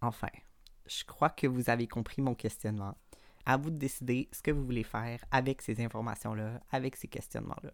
[0.00, 0.30] Enfin,
[0.86, 2.96] je crois que vous avez compris mon questionnement.
[3.44, 7.72] À vous de décider ce que vous voulez faire avec ces informations-là, avec ces questionnements-là.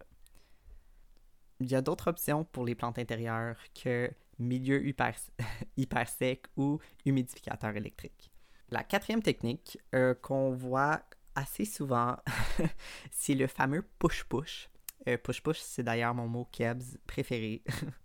[1.59, 5.15] Il y a d'autres options pour les plantes intérieures que milieu hyper,
[5.77, 8.31] hyper sec ou humidificateur électrique.
[8.69, 11.03] La quatrième technique euh, qu'on voit
[11.35, 12.17] assez souvent,
[13.11, 14.69] c'est le fameux push-push.
[15.07, 17.63] Euh, push-push, c'est d'ailleurs mon mot Kebs préféré.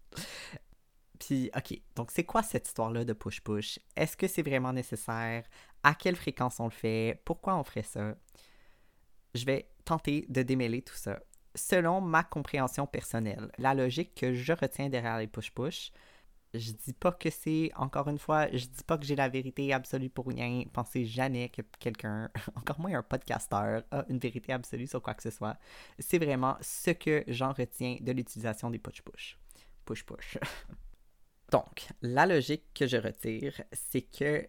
[1.18, 3.78] Puis, OK, donc c'est quoi cette histoire-là de push-push?
[3.94, 5.44] Est-ce que c'est vraiment nécessaire?
[5.82, 7.20] À quelle fréquence on le fait?
[7.24, 8.14] Pourquoi on ferait ça?
[9.34, 11.20] Je vais tenter de démêler tout ça.
[11.54, 15.92] Selon ma compréhension personnelle, la logique que je retiens derrière les push-push,
[16.54, 19.72] je dis pas que c'est, encore une fois, je dis pas que j'ai la vérité
[19.72, 20.64] absolue pour rien.
[20.72, 25.22] Pensez jamais que quelqu'un, encore moins un podcasteur, a une vérité absolue sur quoi que
[25.22, 25.56] ce soit.
[25.98, 29.38] C'est vraiment ce que j'en retiens de l'utilisation des push-push.
[29.90, 30.38] Push-push.
[31.50, 34.46] Donc, la logique que je retire, c'est que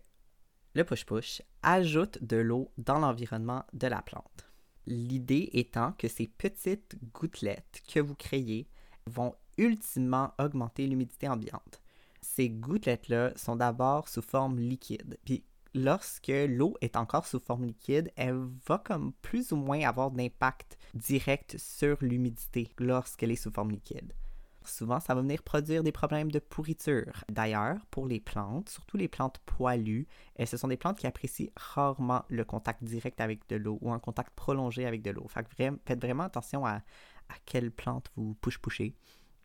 [0.76, 4.52] le push-push ajoute de l'eau dans l'environnement de la plante.
[4.86, 8.68] L'idée étant que ces petites gouttelettes que vous créez
[9.08, 11.82] vont ultimement augmenter l'humidité ambiante.
[12.22, 15.18] Ces gouttelettes-là sont d'abord sous forme liquide.
[15.26, 20.12] Puis lorsque l'eau est encore sous forme liquide, elle va comme plus ou moins avoir
[20.12, 24.14] d'impact direct sur l'humidité lorsqu'elle est sous forme liquide.
[24.63, 27.24] Souvent, ça va venir produire des problèmes de pourriture.
[27.30, 31.52] D'ailleurs, pour les plantes, surtout les plantes poilues, et ce sont des plantes qui apprécient
[31.56, 35.28] rarement le contact direct avec de l'eau ou un contact prolongé avec de l'eau.
[35.28, 36.82] faites vraiment attention à,
[37.30, 38.95] à quelle plante vous push-pushez.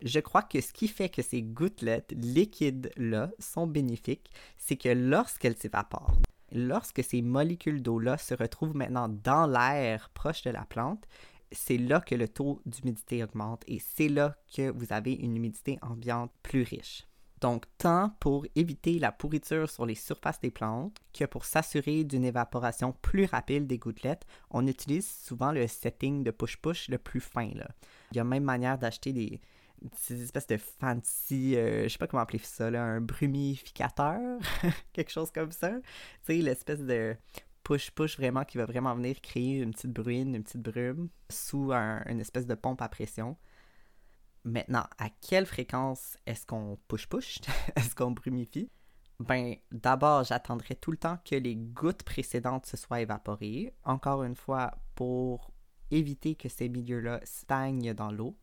[0.03, 5.57] Je crois que ce qui fait que ces gouttelettes liquides-là sont bénéfiques, c'est que lorsqu'elles
[5.57, 6.19] s'évaporent,
[6.53, 11.07] lorsque ces molécules d'eau-là se retrouvent maintenant dans l'air proche de la plante,
[11.53, 15.79] c'est là que le taux d'humidité augmente et c'est là que vous avez une humidité
[15.83, 17.07] ambiante plus riche.
[17.41, 22.25] Donc, tant pour éviter la pourriture sur les surfaces des plantes que pour s'assurer d'une
[22.25, 27.51] évaporation plus rapide des gouttelettes, on utilise souvent le setting de push-push le plus fin.
[28.13, 29.41] Il y a même manière d'acheter des,
[30.11, 34.41] espèces de fancy, euh, je sais pas comment appeler ça, là, un brumificateur,
[34.95, 35.71] quelque chose comme ça.
[35.71, 35.83] Tu
[36.25, 37.17] sais, l'espèce de
[37.67, 42.21] push-push vraiment qui va vraiment venir créer une petite bruine, une petite brume sous une
[42.21, 43.37] espèce de pompe à pression.
[44.45, 47.41] Maintenant, à quelle fréquence est-ce qu'on push-push?
[47.77, 48.71] est-ce qu'on brumifie?
[49.19, 53.75] Ben, d'abord, j'attendrai tout le temps que les gouttes précédentes se soient évaporées.
[53.83, 55.51] Encore une fois, pour
[55.91, 58.37] éviter que ces milieux-là stagnent dans l'eau.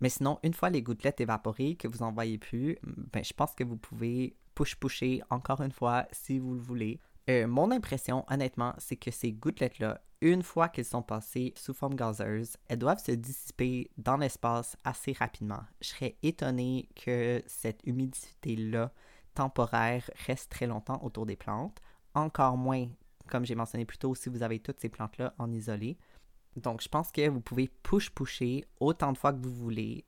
[0.00, 3.54] Mais sinon, une fois les gouttelettes évaporées, que vous n'en voyez plus, ben, je pense
[3.54, 7.00] que vous pouvez push-pusher encore une fois si vous le voulez.
[7.28, 11.94] Euh, mon impression, honnêtement, c'est que ces gouttelettes-là, une fois qu'elles sont passées sous forme
[11.94, 15.62] gazeuse, elles doivent se dissiper dans l'espace assez rapidement.
[15.80, 18.92] Je serais étonné que cette humidité-là
[19.34, 21.80] temporaire reste très longtemps autour des plantes.
[22.14, 22.86] Encore moins,
[23.28, 25.98] comme j'ai mentionné plus tôt, si vous avez toutes ces plantes-là en isolé.
[26.54, 30.06] Donc, je pense que vous pouvez push-pusher autant de fois que vous voulez,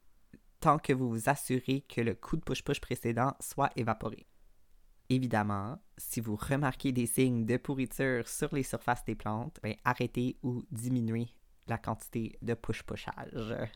[0.61, 4.26] tant que vous vous assurez que le coup de push-push précédent soit évaporé.
[5.11, 10.37] Évidemment, si vous remarquez des signes de pourriture sur les surfaces des plantes, ben, arrêtez
[10.42, 11.28] ou diminuez
[11.66, 13.68] la quantité de push-pushage.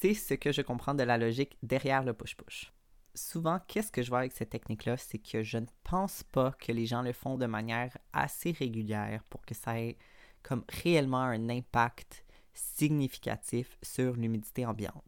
[0.00, 2.72] C'est ce que je comprends de la logique derrière le push-push.
[3.14, 6.72] Souvent, qu'est-ce que je vois avec cette technique-là, c'est que je ne pense pas que
[6.72, 9.98] les gens le font de manière assez régulière pour que ça ait
[10.42, 15.04] comme réellement un impact significatif sur l'humidité ambiante.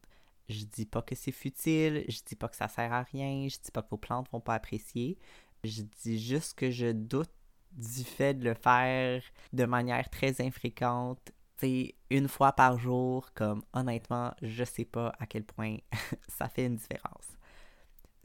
[0.49, 3.57] Je dis pas que c'est futile, je dis pas que ça sert à rien, je
[3.57, 5.17] dis pas que vos plantes vont pas apprécier.
[5.65, 7.31] Je dis juste que je doute
[7.73, 9.23] du fait de le faire
[9.53, 15.27] de manière très infréquente, c'est une fois par jour, comme honnêtement, je sais pas à
[15.27, 15.79] quel point
[16.29, 17.29] ça fait une différence.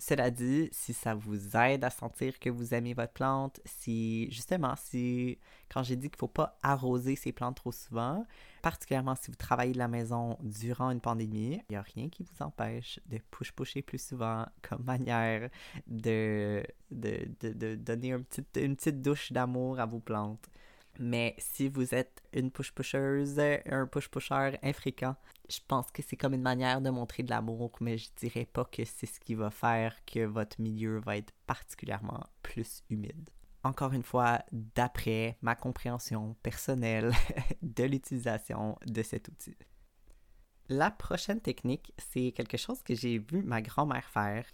[0.02, 4.74] Cela dit, si ça vous aide à sentir que vous aimez votre plante, si justement,
[4.78, 5.38] si
[5.70, 8.26] quand j'ai dit qu'il ne faut pas arroser ces plantes trop souvent,
[8.62, 12.24] particulièrement si vous travaillez de la maison durant une pandémie, il n'y a rien qui
[12.24, 15.50] vous empêche de push-pusher plus souvent comme manière
[15.86, 20.50] de, donner une petite, une petite douche d'amour à vos plantes.
[21.02, 25.16] Mais si vous êtes une push-pusheuse, un push-pusher infréquent,
[25.50, 28.66] je pense que c'est comme une manière de montrer de l'amour, mais je dirais pas
[28.66, 33.30] que c'est ce qui va faire que votre milieu va être particulièrement plus humide.
[33.64, 37.14] Encore une fois, d'après ma compréhension personnelle
[37.62, 39.56] de l'utilisation de cet outil.
[40.68, 44.46] La prochaine technique, c'est quelque chose que j'ai vu ma grand-mère faire,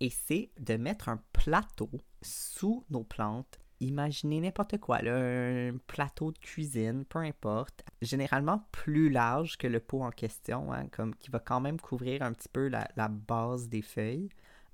[0.00, 1.90] et c'est de mettre un plateau
[2.22, 9.56] sous nos plantes imaginez n'importe quoi, un plateau de cuisine, peu importe, généralement plus large
[9.56, 10.86] que le pot en question, hein,
[11.18, 14.28] qui va quand même couvrir un petit peu la, base des feuilles,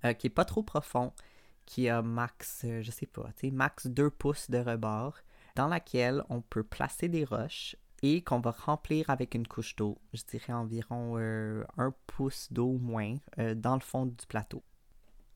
[0.05, 1.13] euh, qui est pas trop profond,
[1.67, 5.19] qui a max, euh, je sais pas, max 2 pouces de rebord,
[5.57, 9.99] dans laquelle on peut placer des roches et qu'on va remplir avec une couche d'eau,
[10.15, 13.17] je dirais environ euh, un pouce d'eau moins,
[13.57, 14.63] dans le fond du plateau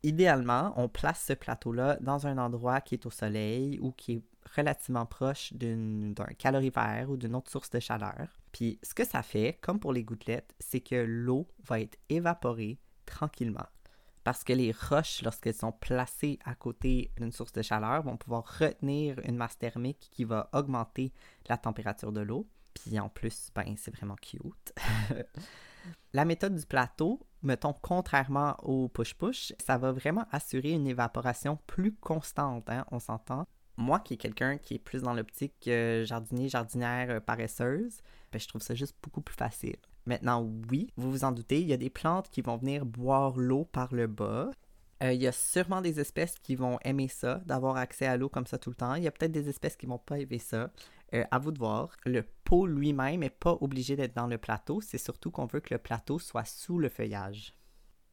[0.04, 4.22] idéalement, on place ce plateau-là dans un endroit qui est au soleil ou qui est
[4.56, 8.28] relativement proche d'un calorifère ou d'une autre source de chaleur.
[8.52, 12.78] Puis ce que ça fait, comme pour les gouttelettes, c'est que l'eau va être évaporée
[13.06, 13.66] tranquillement.
[14.22, 18.44] Parce que les roches, lorsqu'elles sont placées à côté d'une source de chaleur, vont pouvoir
[18.58, 21.12] retenir une masse thermique qui va augmenter
[21.48, 22.46] la température de l'eau.
[22.74, 24.74] Puis en plus, ben, c'est vraiment cute.
[26.14, 31.92] La méthode du plateau, mettons, contrairement au push-push, ça va vraiment assurer une évaporation plus
[31.94, 33.46] constante, hein, on s'entend.
[33.76, 38.00] Moi qui est quelqu'un qui est plus dans l'optique euh, jardinier, jardinière euh, paresseuse,
[38.32, 39.76] ben, je trouve ça juste beaucoup plus facile.
[40.06, 43.36] Maintenant, oui, vous vous en doutez, il y a des plantes qui vont venir boire
[43.36, 44.50] l'eau par le bas.
[45.02, 48.28] Euh, il y a sûrement des espèces qui vont aimer ça, d'avoir accès à l'eau
[48.28, 48.94] comme ça tout le temps.
[48.94, 50.70] Il y a peut-être des espèces qui vont pas aimer ça.
[51.14, 51.96] Euh, à vous de voir.
[52.04, 55.72] Le pot lui-même n'est pas obligé d'être dans le plateau, c'est surtout qu'on veut que
[55.72, 57.54] le plateau soit sous le feuillage.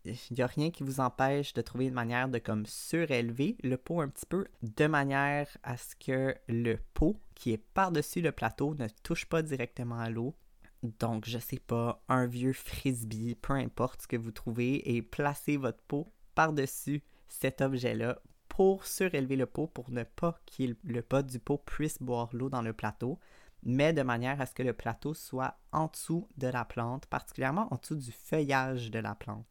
[0.05, 3.77] Il n'y a rien qui vous empêche de trouver une manière de comme surélever le
[3.77, 8.31] pot un petit peu de manière à ce que le pot qui est par-dessus le
[8.31, 10.35] plateau ne touche pas directement à l'eau.
[10.83, 15.57] Donc, je sais pas, un vieux frisbee, peu importe ce que vous trouvez, et placez
[15.57, 18.19] votre pot par-dessus cet objet-là
[18.61, 22.47] pour surélever le pot pour ne pas que le bas du pot puisse boire l'eau
[22.47, 23.17] dans le plateau,
[23.63, 27.67] mais de manière à ce que le plateau soit en dessous de la plante, particulièrement
[27.73, 29.47] en dessous du feuillage de la plante.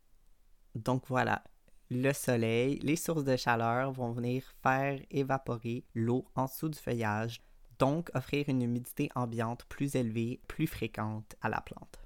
[0.77, 1.43] Donc voilà,
[1.91, 7.43] le soleil, les sources de chaleur vont venir faire évaporer l'eau en dessous du feuillage,
[7.81, 12.00] donc offrir une humidité ambiante plus élevée, plus fréquente à la plante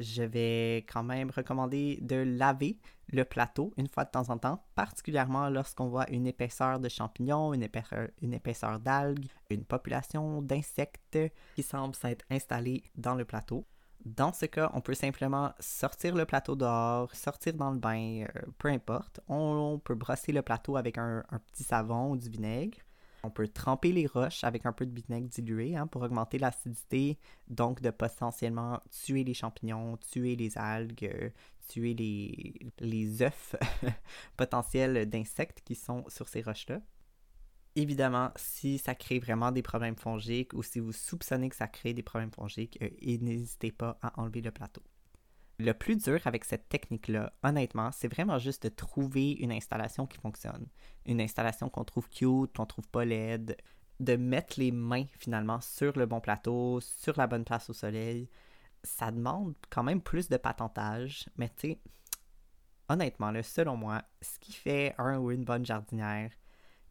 [0.00, 2.78] je vais quand même recommander de laver
[3.12, 7.52] le plateau une fois de temps en temps, particulièrement lorsqu'on voit une épaisseur de champignons,
[7.52, 11.18] une épaisseur, une épaisseur d'algues, une population d'insectes
[11.54, 13.66] qui semble s'être installée dans le plateau.
[14.06, 18.40] Dans ce cas, on peut simplement sortir le plateau dehors, sortir dans le bain, euh,
[18.56, 19.20] peu importe.
[19.28, 22.78] On, peut brosser le plateau avec un petit savon ou du vinaigre.
[23.22, 27.18] On peut tremper les roches avec un peu de vinaigre dilué hein, pour augmenter l'acidité,
[27.48, 31.32] donc de potentiellement tuer les champignons, tuer les algues,
[31.68, 33.56] tuer les, les œufs
[34.36, 36.80] potentiels d'insectes qui sont sur ces roches-là.
[37.76, 41.94] Évidemment, si ça crée vraiment des problèmes fongiques ou si vous soupçonnez que ça crée
[41.94, 42.88] des problèmes fongiques, euh,
[43.20, 44.82] n'hésitez pas à enlever le plateau.
[45.60, 50.16] Le plus dur avec cette technique-là, honnêtement, c'est vraiment juste de trouver une installation qui
[50.16, 50.66] fonctionne.
[51.04, 53.58] Une installation qu'on trouve cute, qu'on trouve pas laide.
[53.98, 58.30] De mettre les mains finalement sur le bon plateau, sur la bonne place au soleil.
[58.84, 61.80] Ça demande quand même plus de patentage, mais tu sais,
[62.88, 66.30] honnêtement, selon moi, ce qui fait un ou une bonne jardinière,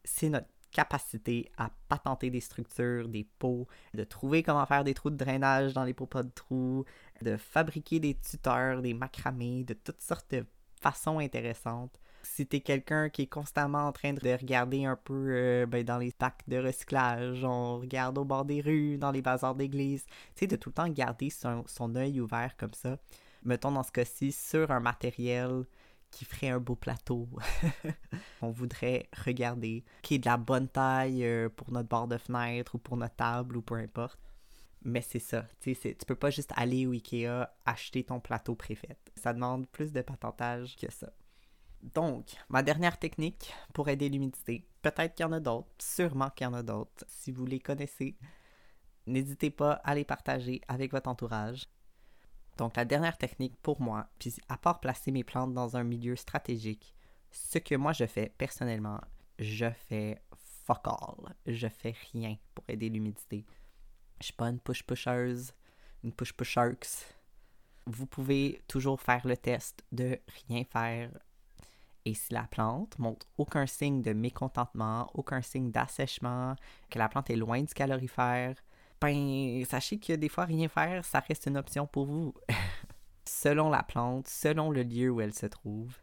[0.04, 5.10] c'est notre capacité à patenter des structures, des pots, de trouver comment faire des trous
[5.10, 6.84] de drainage dans les pots pas de trous,
[7.22, 10.44] de fabriquer des tuteurs, des macramés, de toutes sortes de
[10.80, 11.98] façons intéressantes.
[12.22, 15.98] Si t'es quelqu'un qui est constamment en train de regarder un peu euh, ben, dans
[15.98, 20.40] les packs de recyclage, on regarde au bord des rues, dans les bazars d'église, tu
[20.40, 22.98] sais, de tout le temps garder son, son œil ouvert comme ça.
[23.42, 25.64] Mettons dans ce cas-ci sur un matériel
[26.10, 27.28] qui ferait un beau plateau.
[28.42, 32.74] on voudrait regarder, qui est de la bonne taille euh, pour notre bord de fenêtre
[32.74, 34.18] ou pour notre table ou peu importe.
[34.82, 38.54] Mais c'est ça, tu sais, tu peux pas juste aller au Ikea acheter ton plateau
[38.54, 38.96] préfet.
[39.14, 41.12] Ça demande plus de patentage que ça.
[41.82, 46.44] Donc, ma dernière technique pour aider l'humidité, peut-être qu'il y en a d'autres, sûrement qu'il
[46.44, 47.04] y en a d'autres.
[47.08, 48.16] Si vous les connaissez,
[49.06, 51.66] n'hésitez pas à les partager avec votre entourage.
[52.60, 56.14] Donc, la dernière technique pour moi, puis à part placer mes plantes dans un milieu
[56.14, 56.94] stratégique,
[57.30, 59.00] ce que moi je fais personnellement,
[59.38, 60.20] je fais
[60.66, 61.34] fuck all.
[61.46, 63.46] Je fais rien pour aider l'humidité.
[64.20, 65.54] Je suis pas une push-pusheuse,
[66.04, 67.06] une push-pushers.
[67.86, 71.10] Vous pouvez toujours faire le test de rien faire.
[72.04, 76.56] Et si la plante montre aucun signe de mécontentement, aucun signe d'assèchement,
[76.90, 78.54] que la plante est loin du calorifère,
[79.00, 82.34] ben, sachez que des fois, rien faire, ça reste une option pour vous.
[83.30, 85.96] selon la plante, selon le lieu où elle se trouve.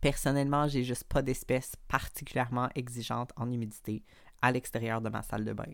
[0.00, 4.04] Personnellement, j'ai juste pas d'espèce particulièrement exigeante en humidité
[4.42, 5.72] à l'extérieur de ma salle de bain.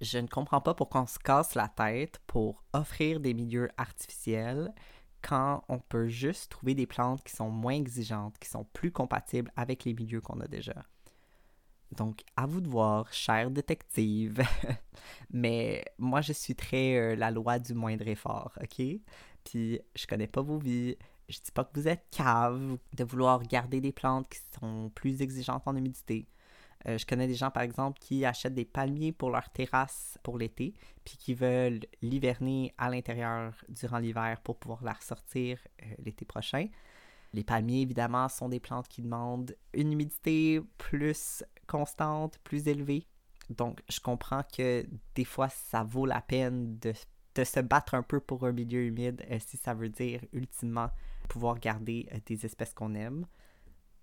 [0.00, 4.72] Je ne comprends pas pourquoi on se casse la tête pour offrir des milieux artificiels
[5.22, 9.52] quand on peut juste trouver des plantes qui sont moins exigeantes, qui sont plus compatibles
[9.54, 10.84] avec les milieux qu'on a déjà.
[11.92, 14.42] Donc, à vous de voir, cher détective.
[15.30, 18.84] Mais moi, je suis très euh, la loi du moindre effort, OK?
[19.44, 20.96] Puis, je connais pas vos vies.
[21.28, 25.22] Je dis pas que vous êtes cave de vouloir garder des plantes qui sont plus
[25.22, 26.26] exigeantes en humidité.
[26.86, 30.38] Euh, je connais des gens, par exemple, qui achètent des palmiers pour leur terrasse pour
[30.38, 30.74] l'été,
[31.04, 36.66] puis qui veulent l'hiverner à l'intérieur durant l'hiver pour pouvoir la ressortir euh, l'été prochain.
[37.34, 43.06] Les palmiers, évidemment, sont des plantes qui demandent une humidité plus constante, plus élevée.
[43.48, 46.92] Donc, je comprends que des fois, ça vaut la peine de,
[47.44, 50.90] se battre un peu pour un milieu humide euh, si ça veut dire ultimement
[51.30, 53.26] pouvoir garder euh, des espèces qu'on aime.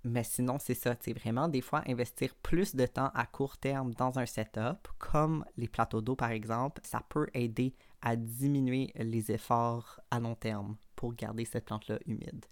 [0.04, 3.94] Mais sinon, c'est ça, c'est vraiment des fois investir plus de temps à court terme
[3.94, 9.32] dans un setup, comme les plateaux d'eau par exemple, ça peut aider à diminuer les
[9.32, 12.46] efforts à long terme pour garder cette plante-là humide.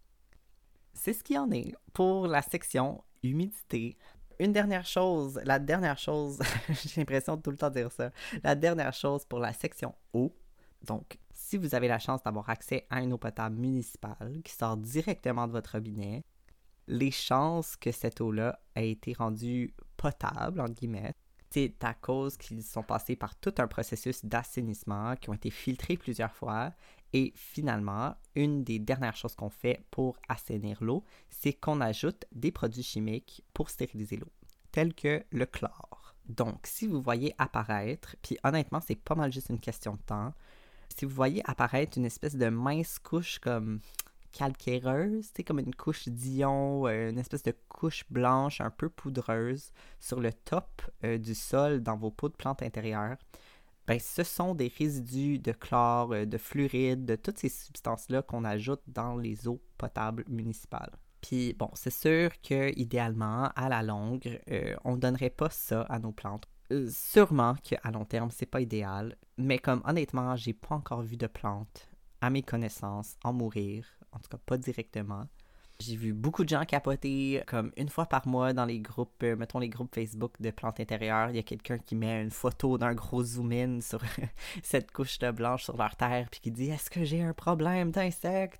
[0.93, 3.97] C'est ce qu'il y en est pour la section humidité
[4.39, 8.11] une dernière chose, la dernière chose, j'ai l'impression de tout le temps dire ça,
[8.43, 10.35] la dernière chose pour la section eau.
[10.85, 14.77] Donc, si vous avez la chance d'avoir accès à une eau potable municipale qui sort
[14.77, 16.23] directement de votre robinet,
[16.87, 21.13] les chances que cette eau-là ait été rendue potable, entre guillemets,
[21.57, 25.97] c'est à cause qu'ils sont passés par tout un processus d'assainissement, qui ont été filtrés
[25.97, 26.71] plusieurs fois.
[27.13, 32.51] Et finalement, une des dernières choses qu'on fait pour assainir l'eau, c'est qu'on ajoute des
[32.51, 34.31] produits chimiques pour stériliser l'eau,
[34.71, 36.13] tels que le chlore.
[36.29, 40.33] Donc, si vous voyez apparaître, puis honnêtement, c'est pas mal juste une question de temps,
[40.95, 43.79] si vous voyez apparaître une espèce de mince couche comme
[44.31, 49.71] calcaireuse, c'est comme une couche d'ion, euh, une espèce de couche blanche un peu poudreuse
[49.99, 53.17] sur le top euh, du sol dans vos pots de plantes intérieures.
[53.87, 58.43] Ben, ce sont des résidus de chlore, euh, de fluoride, de toutes ces substances-là qu'on
[58.43, 60.91] ajoute dans les eaux potables municipales.
[61.21, 64.39] Puis bon, c'est sûr que idéalement, à la longue,
[64.83, 66.47] on ne donnerait pas ça à nos plantes.
[66.89, 71.27] sûrement qu'à long terme, c'est pas idéal, mais comme honnêtement, j'ai pas encore vu de
[71.27, 71.89] plantes,
[72.21, 75.27] à mes connaissances, en mourir en tout cas pas directement.
[75.79, 79.35] J'ai vu beaucoup de gens capoter comme une fois par mois dans les groupes, euh,
[79.35, 81.29] mettons les groupes Facebook de plantes intérieures.
[81.29, 84.01] Il y a quelqu'un qui met une photo d'un gros zoom-in sur
[84.63, 87.91] cette couche de blanche sur leur terre puis qui dit Est-ce que j'ai un problème
[87.91, 88.59] d'insectes?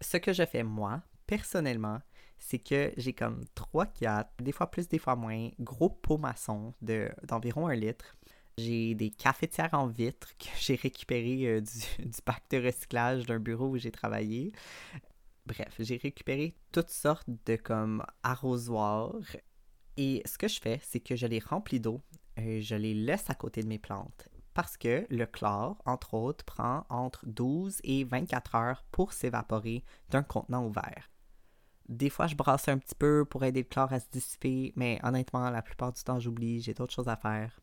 [0.00, 1.98] Ce que je fais moi, personnellement,
[2.38, 7.66] c'est que j'ai comme 3-4, des fois plus, des fois moins, gros pots maçons d'environ
[7.66, 8.16] un litre
[8.58, 13.38] j'ai des cafetières en vitre que j'ai récupérées euh, du, du, pack de recyclage d'un
[13.38, 14.52] bureau où j'ai travaillé.
[15.46, 19.14] Bref, j'ai récupéré toutes sortes de comme arrosoirs.
[19.96, 22.02] Et ce que je fais, c'est que je les remplis d'eau,
[22.36, 24.28] et je les laisse à côté de mes plantes
[24.58, 30.24] parce que le chlore, entre autres, prend entre 12 et 24 heures pour s'évaporer d'un
[30.24, 31.12] contenant ouvert.
[31.88, 34.98] Des fois, je brasse un petit peu pour aider le chlore à se dissiper, mais
[35.04, 37.60] honnêtement, la plupart du temps, j'oublie, j'ai d'autres choses à faire.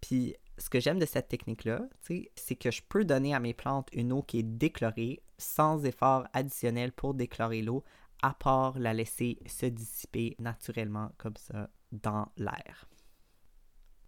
[0.00, 3.88] Puis, ce que j'aime de cette technique-là, c'est que je peux donner à mes plantes
[3.92, 7.84] une eau qui est déchlorée sans effort additionnel pour déchlorer l'eau,
[8.22, 12.88] à part la laisser se dissiper naturellement comme ça dans l'air.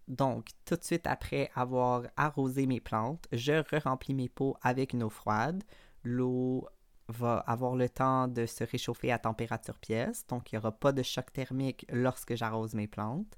[0.07, 5.03] Donc, tout de suite après avoir arrosé mes plantes, je re-remplis mes pots avec une
[5.03, 5.63] eau froide.
[6.03, 6.67] L'eau
[7.09, 10.91] va avoir le temps de se réchauffer à température pièce, donc il n'y aura pas
[10.91, 13.37] de choc thermique lorsque j'arrose mes plantes.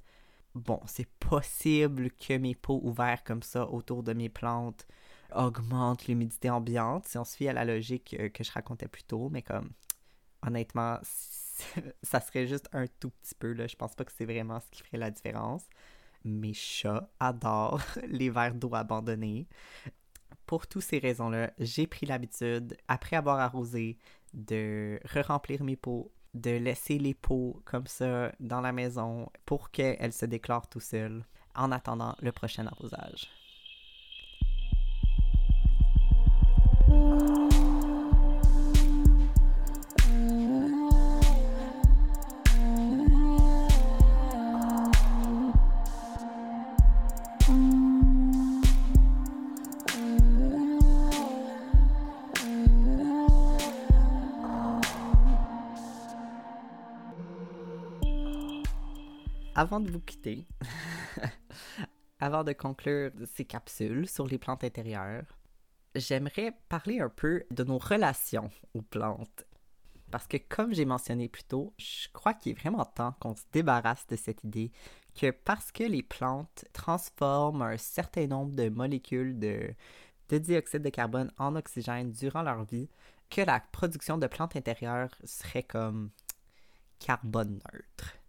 [0.56, 4.86] Bon, c'est possible que mes pots ouverts comme ça autour de mes plantes
[5.34, 9.04] augmentent l'humidité ambiante, si on se fie à la logique euh, que je racontais plus
[9.04, 9.72] tôt, mais comme
[10.46, 11.00] honnêtement,
[12.04, 13.68] ça serait juste un tout petit peu, là.
[13.68, 15.64] Je pense pas que c'est vraiment ce qui ferait la différence.
[16.26, 19.48] Mes chats adorent les verres d'eau abandonnés.
[20.46, 23.98] Pour toutes ces raisons-là, j'ai pris l'habitude, après avoir arrosé,
[24.34, 30.14] de re-remplir mes pots, de laisser les pots comme ça dans la maison pour qu'elles
[30.14, 31.26] se déclarent tout seules
[31.56, 33.28] en attendant le prochain arrosage.
[59.62, 60.48] Avant de vous quitter,
[62.20, 65.38] avant de conclure ces capsules sur les plantes intérieures,
[65.94, 69.46] j'aimerais parler un peu de nos relations aux plantes.
[70.10, 73.44] Parce que comme j'ai mentionné plus tôt, je crois qu'il est vraiment temps qu'on se
[73.52, 74.72] débarrasse de cette idée
[75.14, 79.76] que parce que les plantes transforment un certain nombre de molécules de,
[80.30, 82.90] de dioxyde de carbone en oxygène durant leur vie,
[83.30, 86.10] que la production de plantes intérieures serait comme
[86.98, 88.21] carbone neutre.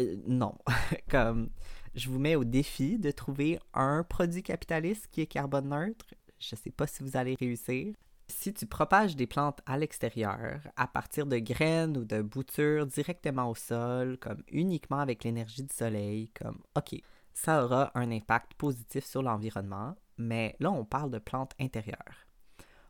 [0.00, 0.54] Euh, non.
[1.10, 1.50] Comme
[1.94, 6.14] je vous mets au défi de trouver un produit capitaliste qui est carbone neutre.
[6.38, 7.94] Je ne sais pas si vous allez réussir.
[8.26, 13.50] Si tu propages des plantes à l'extérieur, à partir de graines ou de boutures directement
[13.50, 17.00] au sol, comme uniquement avec l'énergie du soleil, comme OK,
[17.34, 22.26] ça aura un impact positif sur l'environnement, mais là on parle de plantes intérieures.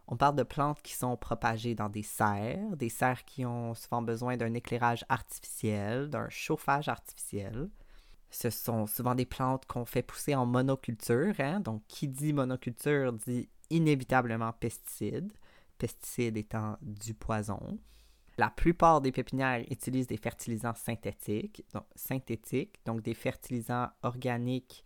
[0.06, 4.02] On parle de plantes qui sont propagées dans des serres, des serres qui ont souvent
[4.02, 7.70] besoin d'un éclairage artificiel, d'un chauffage artificiel.
[8.30, 11.60] Ce sont souvent des plantes qu'on fait pousser en monoculture, hein?
[11.60, 15.32] donc qui dit monoculture dit inévitablement pesticides,
[15.78, 17.78] pesticides étant du poison.
[18.36, 24.84] La plupart des pépinières utilisent des fertilisants synthétiques, donc, synthétiques, donc des fertilisants organiques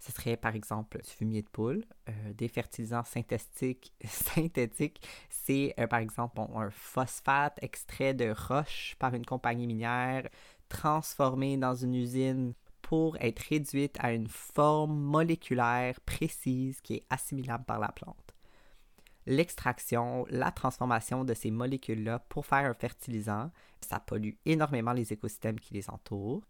[0.00, 3.92] ce serait par exemple du fumier de poule, euh, des fertilisants synthétiques.
[4.04, 10.28] synthétiques c'est euh, par exemple un phosphate extrait de roche par une compagnie minière,
[10.68, 17.64] transformé dans une usine pour être réduite à une forme moléculaire précise qui est assimilable
[17.64, 18.34] par la plante.
[19.26, 23.50] L'extraction, la transformation de ces molécules-là pour faire un fertilisant,
[23.82, 26.42] ça pollue énormément les écosystèmes qui les entourent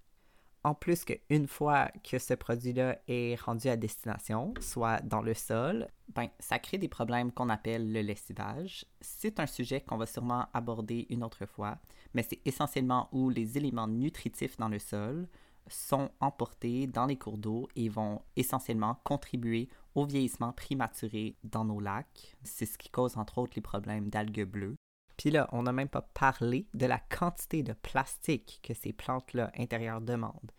[0.62, 5.88] en plus qu'une fois que ce produit-là est rendu à destination, soit dans le sol,
[6.14, 8.84] ben, ça crée des problèmes qu'on appelle le lessivage.
[9.00, 11.78] C'est un sujet qu'on va sûrement aborder une autre fois,
[12.14, 15.28] mais c'est essentiellement où les éléments nutritifs dans le sol
[15.68, 21.80] sont emportés dans les cours d'eau et vont essentiellement contribuer au vieillissement prématuré dans nos
[21.80, 22.36] lacs.
[22.42, 24.76] C'est ce qui cause entre autres les problèmes d'algues bleues.
[25.20, 29.52] Puis là, on n'a même pas parlé de la quantité de plastique que ces plantes-là
[29.58, 30.50] intérieures demandent.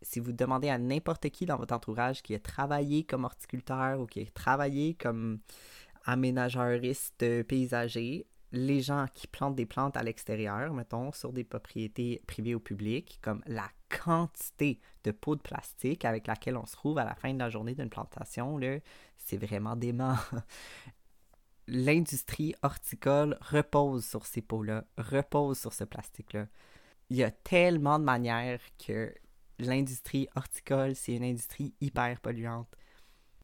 [0.00, 4.06] Si vous demandez à n'importe qui dans votre entourage qui a travaillé comme horticulteur ou
[4.06, 5.40] qui a travaillé comme
[6.06, 12.54] aménageuriste paysager, les gens qui plantent des plantes à l'extérieur, mettons, sur des propriétés privées
[12.54, 17.04] ou publiques, comme la quantité de pots de plastique avec laquelle on se trouve à
[17.04, 18.58] la fin de la journée d'une plantation,
[19.18, 20.16] c'est vraiment dément
[21.68, 26.46] l'industrie horticole repose sur ces pots-là, repose sur ce plastique-là.
[27.10, 29.14] Il y a tellement de manières que
[29.58, 32.68] l'industrie horticole, c'est une industrie hyper polluante.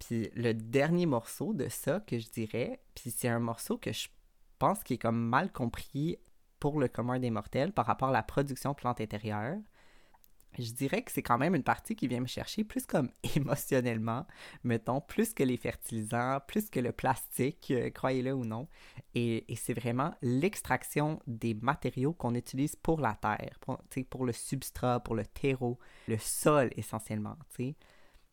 [0.01, 4.09] Puis le dernier morceau de ça que je dirais, puis c'est un morceau que je
[4.59, 6.19] pense qui est comme mal compris
[6.61, 9.59] pour le commun des mortels par rapport à la production de plantes intérieures,
[10.59, 14.27] je dirais que c'est quand même une partie qui vient me chercher plus comme émotionnellement,
[14.63, 18.69] mettons, plus que les fertilisants, plus que le plastique, euh, croyez-le ou non.
[19.15, 23.79] Et, c'est vraiment l'extraction des matériaux qu'on utilise pour la terre, pour,
[24.11, 25.79] pour, le substrat, pour le terreau,
[26.09, 27.37] le sol essentiellement.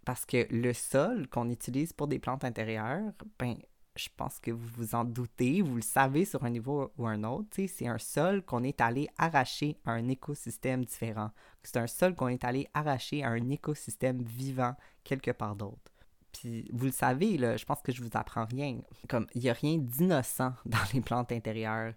[0.06, 3.56] Parce que le sol qu'on utilise pour des plantes intérieures, ben,
[3.96, 7.24] je pense que vous vous en doutez, vous le savez sur un niveau ou un
[7.24, 11.32] autre, c'est un sol qu'on est allé arracher à un écosystème différent.
[11.64, 15.92] C'est un sol qu'on est allé arracher à un écosystème vivant quelque part d'autre.
[16.32, 18.80] Puis vous le savez, là, je pense que je vous apprends rien.
[19.10, 21.94] Comme il n'y a rien d'innocent dans les plantes intérieures.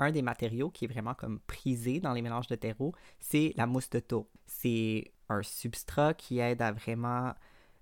[0.00, 3.66] Un des matériaux qui est vraiment comme prisé dans les mélanges de terreau, c'est la
[3.66, 4.30] mousse de taupe.
[4.46, 7.32] C'est un substrat qui aide à vraiment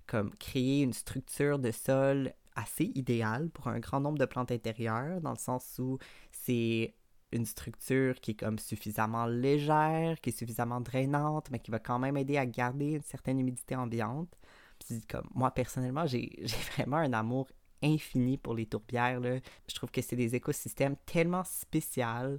[0.06, 5.20] comme créer une structure de sol assez idéale pour un grand nombre de plantes intérieures,
[5.20, 5.98] dans le sens où
[6.30, 6.94] c'est
[7.32, 11.98] une structure qui est comme suffisamment légère, qui est suffisamment drainante, mais qui va quand
[11.98, 14.36] même aider à garder une certaine humidité ambiante.
[15.08, 16.30] Comme moi personnellement, j'ai
[16.74, 17.48] vraiment un amour
[17.82, 19.20] infini pour les tourbières.
[19.22, 22.38] Je trouve que c'est des écosystèmes tellement spéciaux.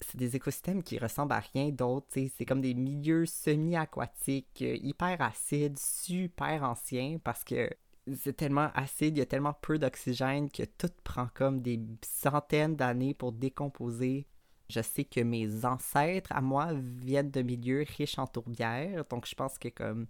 [0.00, 2.06] C'est des écosystèmes qui ressemblent à rien d'autre.
[2.12, 7.70] C'est comme des milieux semi-aquatiques, euh, hyper acides, super anciens, parce que
[8.12, 12.76] c'est tellement acide, il y a tellement peu d'oxygène que tout prend comme des centaines
[12.76, 14.26] d'années pour décomposer.
[14.68, 19.34] Je sais que mes ancêtres à moi viennent de milieux riches en tourbières, donc je
[19.34, 20.06] pense que comme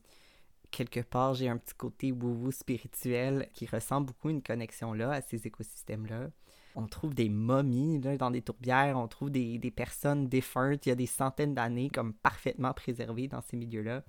[0.71, 5.13] quelque part j'ai un petit côté wou spirituel qui ressemble beaucoup à une connexion là
[5.13, 6.31] à ces écosystèmes là.
[6.77, 10.89] On trouve des momies là, dans des tourbières, on trouve des, des personnes défuntes il
[10.89, 14.03] y a des centaines d'années comme parfaitement préservées dans ces milieux-là.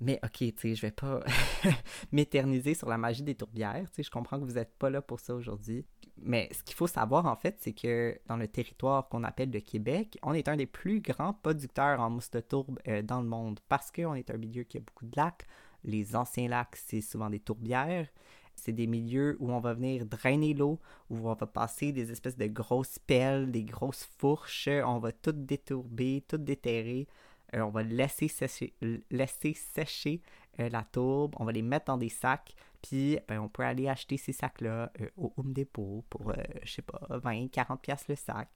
[0.00, 1.20] Mais ok, tu sais, je vais pas
[2.12, 3.90] m'éterniser sur la magie des tourbières.
[3.92, 5.84] Tu je comprends que vous n'êtes pas là pour ça aujourd'hui.
[6.18, 9.60] Mais ce qu'il faut savoir, en fait, c'est que dans le territoire qu'on appelle le
[9.60, 13.28] Québec, on est un des plus grands producteurs en mousse de tourbe euh, dans le
[13.28, 15.46] monde parce qu'on est un milieu qui a beaucoup de lacs.
[15.84, 18.08] Les anciens lacs, c'est souvent des tourbières.
[18.56, 20.80] C'est des milieux où on va venir drainer l'eau,
[21.10, 24.68] où on va passer des espèces de grosses pelles, des grosses fourches.
[24.68, 27.08] On va tout détourber, tout déterrer
[27.54, 28.74] euh, on va laisser sécher,
[30.60, 33.88] euh, la tourbe, on va les mettre dans des sacs, puis ben, on peut aller
[33.88, 36.32] acheter ces sacs-là euh, au Home Depot pour,
[36.62, 38.48] je sais pas, 20, 40 pièces le sac.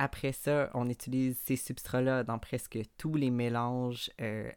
[0.00, 4.12] Après ça, on utilise ces substrats-là dans presque tous les mélanges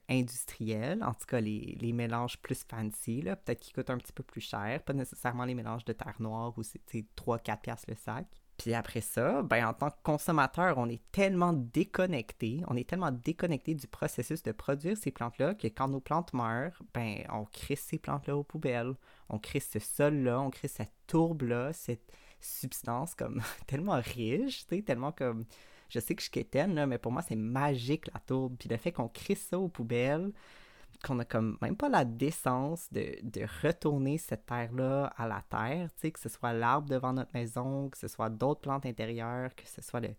[0.07, 4.21] industriels, en tout cas les, les mélanges plus fancy, peut-être qui coûtent un petit peu
[4.21, 6.79] plus cher, pas nécessairement les mélanges de terre noire où c'est
[7.17, 8.40] 3-4 pièces le sac.
[8.61, 13.11] Puis après ça, ben, en tant que consommateur, on est tellement déconnecté, on est tellement
[13.11, 17.75] déconnecté du processus de produire ces plantes-là que quand nos plantes meurent, ben, on crée
[17.75, 18.93] ces plantes-là aux poubelles.
[19.29, 25.45] On crée ce sol-là, on crée cette tourbe-là, cette substance comme tellement riche, tellement comme...
[25.89, 28.57] Je sais que je suis là, mais pour moi, c'est magique la tourbe.
[28.59, 30.31] Puis le fait qu'on crée ça aux poubelles,
[31.01, 33.15] qu'on a comme même pas la décence de,
[33.63, 37.89] retourner cette terre-là à la terre, tu sais, que ce soit l'arbre devant notre maison,
[37.89, 40.15] que ce soit d'autres plantes intérieures, que ce soit le,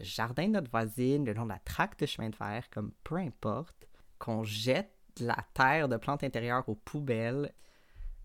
[0.00, 3.16] jardin de notre voisine, le long de la traque de chemin de fer, comme peu
[3.16, 7.52] importe, qu'on jette la terre de plantes intérieures aux poubelles,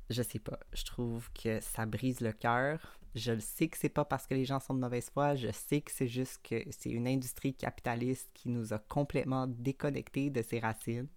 [0.09, 2.97] je sais pas, je trouve que ça brise le cœur.
[3.13, 5.51] Je le sais que c'est pas parce que les gens sont de mauvaise foi, je
[5.51, 10.41] sais que c'est juste que c'est une industrie capitaliste qui nous a complètement déconnectés de
[10.41, 11.09] ses racines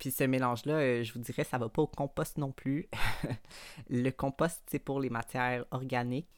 [0.00, 2.88] puis ce mélange-là, euh, je vous dirais, ça va pas au compost non plus.
[3.90, 6.30] le compost, c'est pour les matières organiques.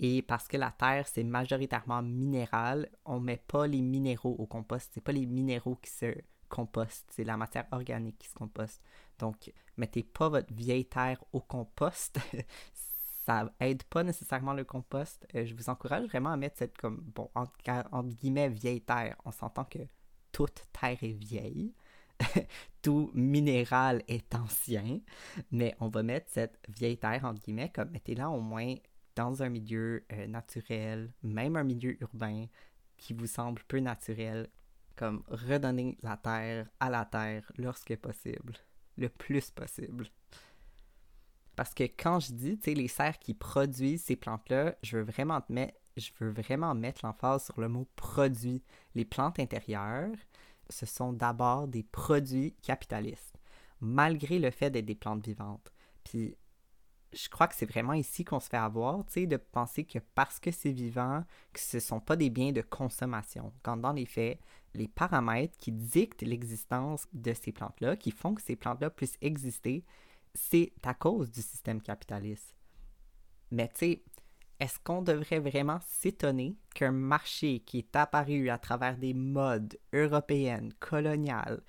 [0.00, 4.90] Et parce que la terre, c'est majoritairement minéral, on met pas les minéraux au compost.
[4.92, 6.14] C'est pas les minéraux qui se
[6.48, 8.82] compostent, c'est la matière organique qui se composte.
[9.20, 12.18] Donc, mettez pas votre vieille terre au compost.
[13.24, 15.26] ça aide pas nécessairement le compost.
[15.36, 17.04] Euh, je vous encourage vraiment à mettre cette comme
[18.04, 19.16] guillemets vieille terre.
[19.24, 19.78] On s'entend que
[20.32, 21.72] toute terre est vieille.
[22.82, 25.00] tout minéral est ancien,
[25.50, 28.74] mais on va mettre cette vieille terre, entre guillemets, comme mettez-la au moins
[29.14, 32.46] dans un milieu euh, naturel, même un milieu urbain
[32.96, 34.48] qui vous semble peu naturel,
[34.94, 38.54] comme redonner la terre à la terre lorsque possible,
[38.96, 40.06] le plus possible.
[41.54, 45.04] Parce que quand je dis, tu sais, les serres qui produisent ces plantes-là, je veux
[45.04, 48.62] vraiment mettre, je veux vraiment mettre l'emphase sur le mot produit.
[48.94, 50.14] Les plantes intérieures,
[50.68, 53.36] ce sont d'abord des produits capitalistes,
[53.80, 55.72] malgré le fait d'être des plantes vivantes.
[56.04, 56.36] Puis
[57.12, 59.98] je crois que c'est vraiment ici qu'on se fait avoir, tu sais, de penser que
[60.14, 63.52] parce que c'est vivant, que ce ne sont pas des biens de consommation.
[63.62, 64.38] Quand dans les faits,
[64.74, 69.84] les paramètres qui dictent l'existence de ces plantes-là, qui font que ces plantes-là puissent exister,
[70.34, 72.54] c'est à cause du système capitaliste.
[73.50, 74.02] Mais tu sais,
[74.60, 80.72] est-ce qu'on devrait vraiment s'étonner qu'un marché qui est apparu à travers des modes européennes,
[80.80, 81.60] coloniales,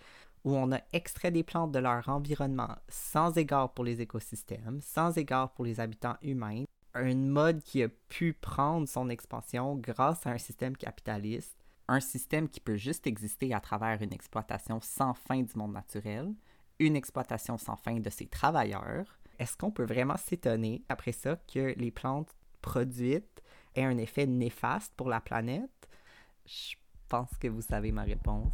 [0.43, 5.17] où on a extrait des plantes de leur environnement sans égard pour les écosystèmes, sans
[5.17, 6.63] égard pour les habitants humains,
[6.95, 11.57] une mode qui a pu prendre son expansion grâce à un système capitaliste,
[11.89, 16.33] un système qui peut juste exister à travers une exploitation sans fin du monde naturel,
[16.79, 21.73] une exploitation sans fin de ces travailleurs, est-ce qu'on peut vraiment s'étonner après ça que
[21.77, 22.35] les plantes
[22.67, 23.41] produites
[23.75, 25.87] aient un effet néfaste pour la planète?
[26.45, 26.75] Je
[27.07, 28.51] pense que vous savez ma réponse.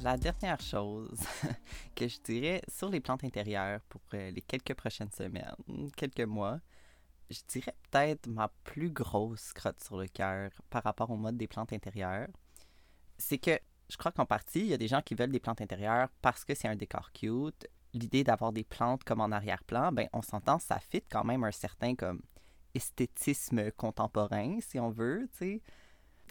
[0.00, 1.20] La dernière chose
[1.94, 5.54] que je dirais sur les plantes intérieures pour euh, les quelques prochaines semaines,
[5.96, 6.60] quelques mois,
[7.30, 11.46] je dirais peut-être ma plus grosse crotte sur le cœur par rapport au mode des
[11.46, 12.28] plantes intérieures,
[13.18, 13.58] c'est que
[13.88, 16.44] je crois qu'en partie, il y a des gens qui veulent des plantes intérieures parce
[16.44, 17.66] que c'est un décor cute.
[17.92, 21.52] L'idée d'avoir des plantes comme en arrière-plan, ben on s'entend, ça fit quand même un
[21.52, 22.22] certain comme
[22.74, 25.62] esthétisme contemporain, si on veut, tu sais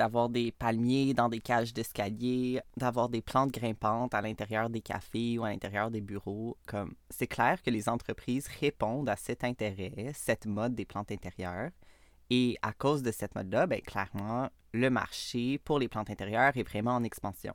[0.01, 5.37] d'avoir des palmiers dans des cages d'escalier, d'avoir des plantes grimpantes à l'intérieur des cafés
[5.37, 6.57] ou à l'intérieur des bureaux.
[6.65, 11.69] Comme c'est clair que les entreprises répondent à cet intérêt, cette mode des plantes intérieures.
[12.31, 16.67] Et à cause de cette mode-là, ben, clairement, le marché pour les plantes intérieures est
[16.67, 17.53] vraiment en expansion.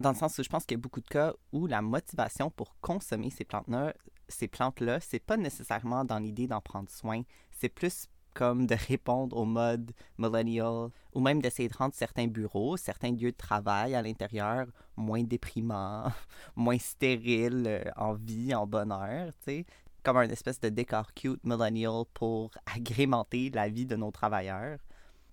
[0.00, 2.50] Dans le sens où je pense qu'il y a beaucoup de cas où la motivation
[2.50, 3.94] pour consommer ces plantes-là,
[4.28, 9.36] ces plantes-là, c'est pas nécessairement dans l'idée d'en prendre soin, c'est plus comme de répondre
[9.36, 14.02] au mode millennial ou même d'essayer de rendre certains bureaux, certains lieux de travail à
[14.02, 14.66] l'intérieur
[14.96, 16.12] moins déprimants,
[16.56, 19.66] moins stériles euh, en vie, en bonheur, tu sais,
[20.02, 24.78] comme un espèce de décor cute millennial pour agrémenter la vie de nos travailleurs.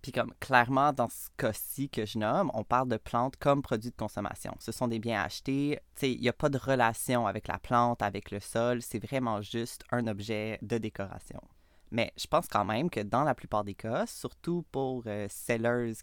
[0.02, 3.92] Puis comme clairement dans ce cas-ci que je nomme, on parle de plantes comme produits
[3.92, 4.54] de consommation.
[4.60, 5.80] Ce sont des biens achetés.
[6.02, 8.82] Il n'y a pas de relation avec la plante, avec le sol.
[8.82, 11.42] C'est vraiment juste un objet de décoration.
[11.92, 15.28] Mais je pense quand même que dans la plupart des cas, surtout pour euh,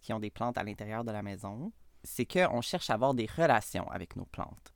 [0.02, 1.72] qui ont des plantes à l'intérieur de la maison,
[2.02, 4.72] c'est qu'on cherche à avoir des relations avec nos plantes.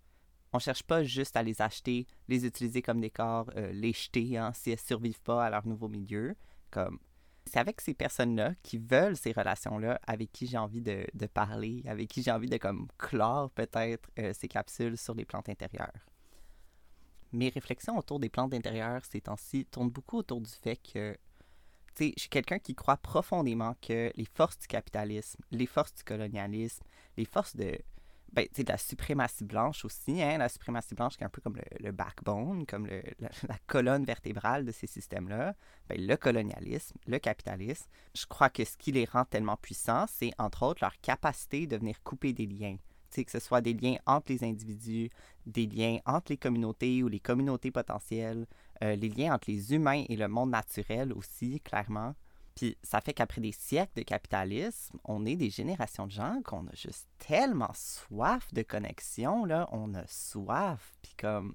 [0.53, 4.53] On cherche pas juste à les acheter, les utiliser comme décor, euh, les jeter hein,
[4.55, 6.37] si elles survivent pas à leur nouveau milieu.
[6.71, 6.99] Comme
[7.47, 12.09] c'est avec ces personnes-là qui veulent ces relations-là, avec qui j'ai envie de, parler, avec
[12.09, 16.07] qui j'ai envie de comme clore peut-être euh, ces capsules sur les plantes intérieures
[17.33, 21.16] mes réflexions autour des plantes d'intérieur ces temps-ci tournent beaucoup autour du fait que
[21.95, 25.95] tu sais, je suis quelqu'un qui croit profondément que les forces du capitalisme, les forces
[25.95, 26.85] du colonialisme,
[27.16, 27.76] les forces de,
[28.33, 31.59] ben, de la suprématie blanche aussi, hein, la suprématie blanche qui est un peu comme
[31.81, 35.55] le, backbone, comme le, la, colonne vertébrale de ces systèmes-là,
[35.89, 40.31] ben, le colonialisme, le capitalisme, je crois que ce qui les rend tellement puissants, c'est
[40.39, 42.76] entre autres leur capacité de venir couper des liens
[43.17, 45.11] que ce soit des liens entre les individus,
[45.47, 48.47] des liens entre les communautés ou les communautés potentielles,
[48.83, 52.15] euh, les liens entre les humains et le monde naturel aussi, clairement.
[52.55, 56.67] Puis ça fait qu'après des siècles de capitalisme, on est des générations de gens qu'on
[56.67, 60.99] a juste tellement soif de connexion, là, on a soif.
[61.03, 61.55] Puis comme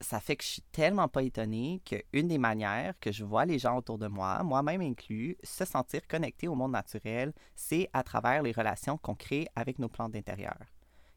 [0.00, 3.58] ça fait que je suis tellement pas étonnée qu'une des manières que je vois les
[3.58, 8.42] gens autour de moi, moi-même inclus, se sentir connectés au monde naturel, c'est à travers
[8.42, 10.58] les relations qu'on crée avec nos plantes d'intérieur.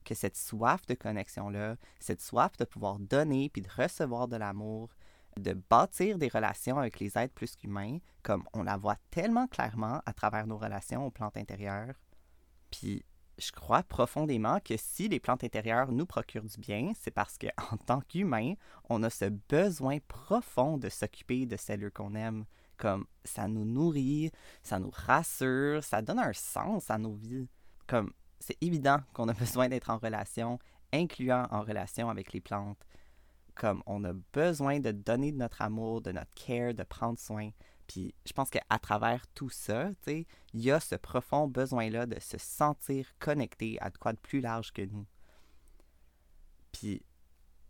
[0.04, 4.90] Que cette soif de connexion-là, cette soif de pouvoir donner puis de recevoir de l'amour,
[5.38, 10.02] de bâtir des relations avec les êtres plus qu'humains, comme on la voit tellement clairement
[10.06, 11.96] à travers nos relations aux plantes intérieures.
[12.72, 13.04] Puis
[13.38, 17.78] je crois profondément que si les plantes intérieures nous procurent du bien, c'est parce qu'en
[17.78, 18.54] tant qu'humain,
[18.90, 22.46] on a ce besoin profond de s'occuper de celles qu'on aime.
[22.78, 24.32] Comme ça nous nourrit,
[24.64, 27.48] ça nous rassure, ça donne un sens à nos vies.
[27.88, 30.60] Comme c'est évident qu'on a besoin d'être en relation,
[30.94, 32.84] incluant en relation avec les plantes.
[33.56, 37.50] Comme on a besoin de donner de notre amour, de notre care, de prendre soin.
[37.88, 42.38] Puis je pense qu'à travers tout ça, il y a ce profond besoin-là de se
[42.38, 45.06] sentir connecté à de quoi de plus large que nous.
[46.72, 47.02] Puis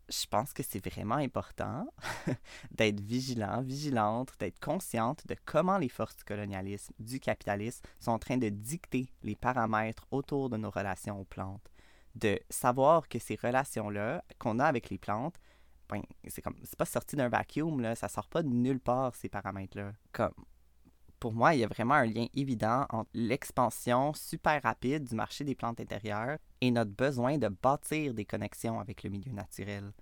[0.09, 1.88] je pense que c'est vraiment important
[2.72, 8.20] d'être vigilant, vigilante, d'être consciente de comment les forces du colonialisme, du capitalisme sont en
[8.20, 11.70] train de dicter les paramètres autour de nos relations aux plantes.
[12.15, 15.39] De savoir que ces relations-là qu'on a avec les plantes,
[16.28, 19.30] c'est comme c'est pas sorti d'un vacuum là, ça sort pas de nulle part ces
[19.30, 19.92] paramètres là.
[20.12, 20.34] Comme
[21.20, 25.44] pour moi, il y a vraiment un lien évident entre l'expansion super rapide du marché
[25.44, 29.94] des plantes intérieures et notre besoin de bâtir des connexions avec le milieu naturel.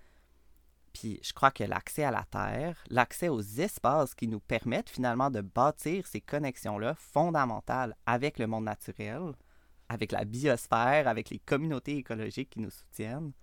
[0.94, 5.30] Puis je crois que l'accès à la terre, l'accès aux espaces qui nous permettent finalement
[5.30, 9.34] de bâtir ces connexions-là fondamentales avec le monde naturel,
[9.90, 13.34] avec la biosphère, avec les communautés écologiques qui nous soutiennent,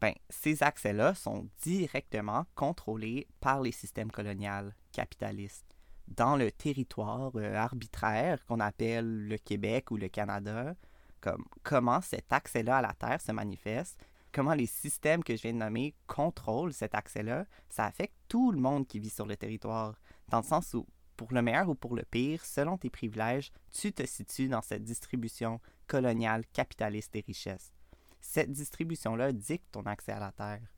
[0.00, 5.76] ben, ces accès-là sont directement contrôlés par les systèmes coloniaux capitalistes.
[6.08, 10.74] Dans le territoire euh, arbitraire qu'on appelle le Québec ou le Canada,
[11.20, 14.00] comme, comment cet accès-là à la terre se manifeste,
[14.32, 18.60] comment les systèmes que je viens de nommer contrôlent cet accès-là, ça affecte tout le
[18.60, 20.86] monde qui vit sur le territoire, dans le sens où,
[21.16, 24.84] pour le meilleur ou pour le pire, selon tes privilèges, tu te situes dans cette
[24.84, 27.72] distribution coloniale capitaliste des richesses.
[28.20, 30.72] Cette distribution-là dicte ton accès à la terre.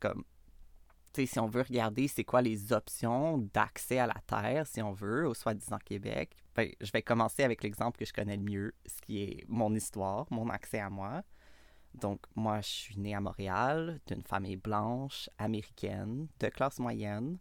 [0.00, 0.24] Comme
[1.24, 5.26] si on veut regarder c'est quoi les options d'accès à la terre, si on veut,
[5.26, 9.00] au soi-disant Québec, ben, je vais commencer avec l'exemple que je connais le mieux, ce
[9.00, 11.22] qui est mon histoire, mon accès à moi.
[11.94, 17.38] Donc, moi, je suis né à Montréal, d'une famille blanche, américaine, de classe moyenne.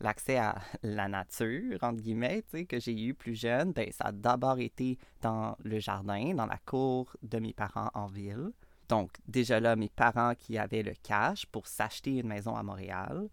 [0.00, 4.58] L'accès à la nature, entre guillemets, que j'ai eu plus jeune, ben, ça a d'abord
[4.58, 8.52] été dans le jardin, dans la cour de mes parents en ville.
[8.88, 13.28] Donc, déjà là, mes parents qui avaient le cash pour s'acheter une maison à Montréal.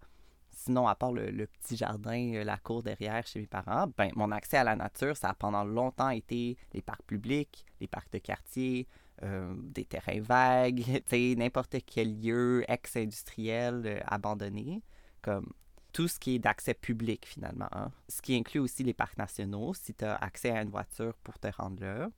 [0.52, 4.32] Sinon, à part le, petit jardin, euh, la cour derrière chez mes parents, ben, mon
[4.32, 8.18] accès à la nature, ça a pendant longtemps été les parcs publics, les parcs de
[8.18, 8.88] quartier,
[9.24, 10.84] euh, des terrains vagues,
[11.38, 14.82] n'importe quel lieu ex-industriel euh, abandonné,
[15.22, 15.54] comme
[15.96, 17.70] tout ce qui est d'accès public finalement.
[17.72, 17.90] Hein.
[18.10, 21.40] Ce qui inclut aussi les parcs nationaux, si tu as accès à une voiture pour
[21.40, 22.10] te rendre là.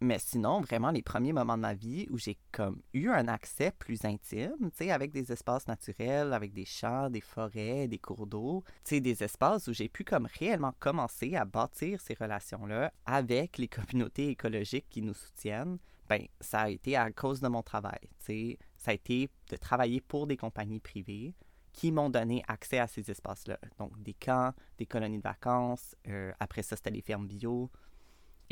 [0.00, 3.70] Mais sinon, vraiment, les premiers moments de ma vie où j'ai comme eu un accès
[3.78, 8.26] plus intime, tu sais, avec des espaces naturels, avec des champs, des forêts, des cours
[8.26, 12.94] d'eau, tu sais, des espaces où j'ai pu comme réellement commencer à bâtir ces relations-là
[13.04, 15.76] avec les communautés écologiques qui nous soutiennent,
[16.08, 18.58] ben, ça a été à cause de mon travail, tu sais.
[18.78, 21.34] Ça a été de travailler pour des compagnies privées
[21.72, 23.58] qui m'ont donné accès à ces espaces-là.
[23.78, 27.70] Donc, des camps, des colonies de vacances, euh, après ça, c'était les fermes bio,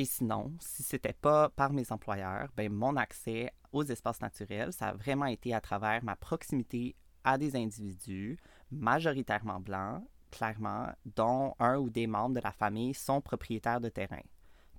[0.00, 4.88] et sinon, si c'était pas par mes employeurs, ben mon accès aux espaces naturels, ça
[4.88, 8.38] a vraiment été à travers ma proximité à des individus
[8.70, 14.22] majoritairement blancs, clairement, dont un ou des membres de la famille sont propriétaires de terrain.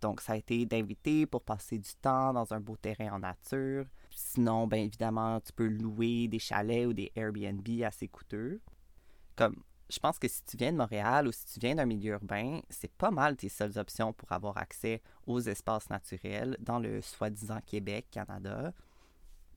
[0.01, 3.85] Donc, ça a été d'inviter pour passer du temps dans un beau terrain en nature.
[4.13, 8.61] Sinon, bien évidemment, tu peux louer des chalets ou des Airbnb assez coûteux.
[9.35, 12.13] Comme je pense que si tu viens de Montréal ou si tu viens d'un milieu
[12.13, 17.01] urbain, c'est pas mal tes seules options pour avoir accès aux espaces naturels dans le
[17.01, 18.73] soi-disant Québec, Canada.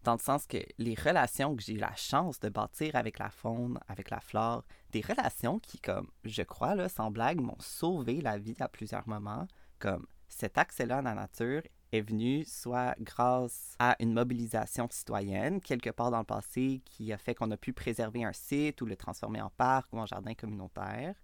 [0.02, 3.30] Dans le sens que les relations que j'ai eu la chance de bâtir avec la
[3.30, 8.20] faune, avec la flore, des relations qui, comme je crois, là, sans blague, m'ont sauvé
[8.20, 9.46] la vie à plusieurs moments,
[9.78, 11.62] comme cet accès-là à la nature
[11.94, 17.18] est venu soit grâce à une mobilisation citoyenne quelque part dans le passé qui a
[17.18, 20.34] fait qu'on a pu préserver un site ou le transformer en parc ou en jardin
[20.34, 21.14] communautaire.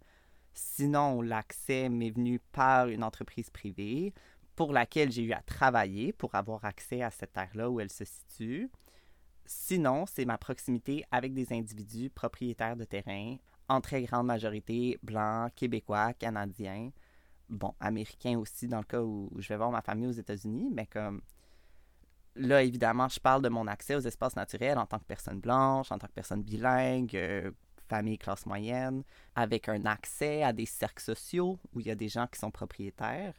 [0.53, 4.13] Sinon, l'accès m'est venu par une entreprise privée
[4.57, 8.05] pour laquelle j'ai eu à travailler pour avoir accès à cette terre-là où elle se
[8.05, 8.71] situe.
[9.47, 13.37] Sinon, c'est ma proximité avec des individus propriétaires de terrain,
[13.69, 16.91] en très grande majorité blancs, québécois, canadiens,
[17.51, 20.87] bon, américain aussi, dans le cas où je vais voir ma famille aux États-Unis, mais
[20.87, 21.21] comme
[22.37, 25.93] là, évidemment, je parle de mon accès aux espaces naturels en tant que personne blanche,
[25.93, 27.51] en tant que personne bilingue, euh,
[27.89, 29.03] famille classe moyenne,
[29.35, 32.51] avec un accès à des cercles sociaux où il y a des gens qui sont
[32.51, 33.35] propriétaires.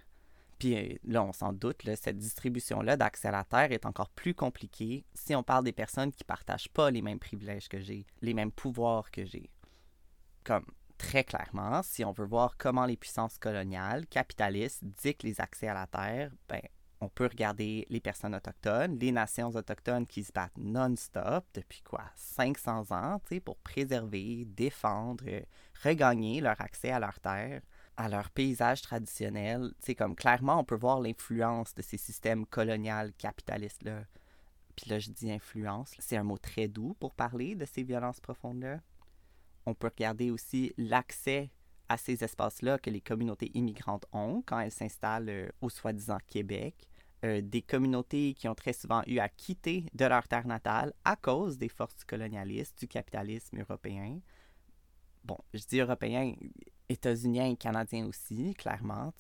[0.60, 4.36] Puis euh, là, on s'en doute, cette distribution-là d'accès à la terre est encore plus
[4.36, 8.06] compliquée si on parle des personnes qui ne partagent pas les mêmes privilèges que j'ai,
[8.22, 9.50] les mêmes pouvoirs que j'ai.
[10.44, 10.66] Comme
[11.02, 15.74] très clairement, si on veut voir comment les puissances coloniales, capitalistes, dictent les accès à
[15.74, 16.62] la terre, ben,
[17.02, 22.04] on peut regarder les personnes autochtones, les nations autochtones qui se battent non-stop depuis quoi
[22.16, 25.26] 500 ans pour préserver, défendre,
[25.84, 27.62] regagner leur accès à leur terre,
[27.98, 29.74] à leur paysage traditionnel.
[29.80, 34.04] sais, comme clairement, on peut voir l'influence de ces systèmes coloniaux capitalistes-là.
[34.76, 38.20] Puis là, je dis influence, c'est un mot très doux pour parler de ces violences
[38.20, 38.80] profondes-là
[39.66, 41.52] on peut regarder aussi l'accès
[41.90, 46.88] à ces espaces-là que les communautés immigrantes ont quand elles s'installent euh, au soi-disant Québec.
[47.24, 51.16] Euh, des communautés qui ont très souvent eu à quitter de leur terre natale à
[51.16, 54.20] cause des forces colonialistes, du capitalisme européen.
[55.24, 56.34] Bon, je dis européen,
[56.90, 59.14] états-unien et canadien aussi, clairement.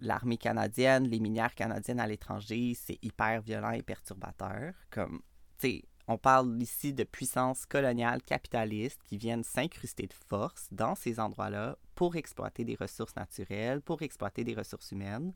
[0.00, 4.74] L'armée canadienne, les minières canadiennes à l'étranger, c'est hyper violent et perturbateur.
[4.90, 5.20] Comme,
[5.58, 10.94] tu sais, on parle ici de puissances coloniales capitalistes qui viennent s'incruster de force dans
[10.94, 15.34] ces endroits-là pour exploiter des ressources naturelles, pour exploiter des ressources humaines.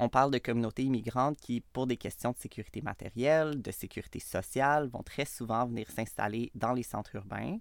[0.00, 4.88] on parle de communautés immigrantes qui, pour des questions de sécurité matérielle, de sécurité sociale,
[4.88, 7.58] vont très souvent venir s'installer dans les centres urbains.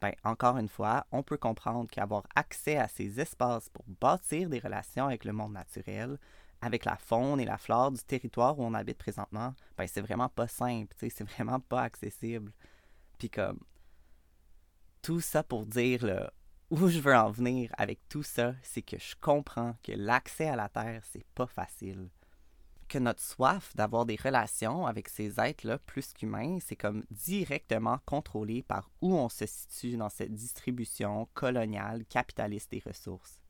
[0.00, 4.60] Ben, encore une fois, on peut comprendre qu'avoir accès à ces espaces pour bâtir des
[4.60, 6.18] relations avec le monde naturel,
[6.64, 10.28] avec la faune et la flore du territoire où on habite présentement, ben c'est vraiment
[10.28, 12.52] pas simple, c'est vraiment pas accessible.
[13.18, 13.60] Puis comme
[15.02, 16.30] tout ça pour dire
[16.70, 20.56] où je veux en venir avec tout ça, c'est que je comprends que l'accès à
[20.56, 22.08] la terre, c'est pas facile.
[22.88, 28.62] que notre soif d'avoir des relations avec ces êtres-là plus qu'humains, c'est comme directement contrôlé
[28.62, 33.43] par où on se situe dans cette distribution coloniale capitaliste des ressources.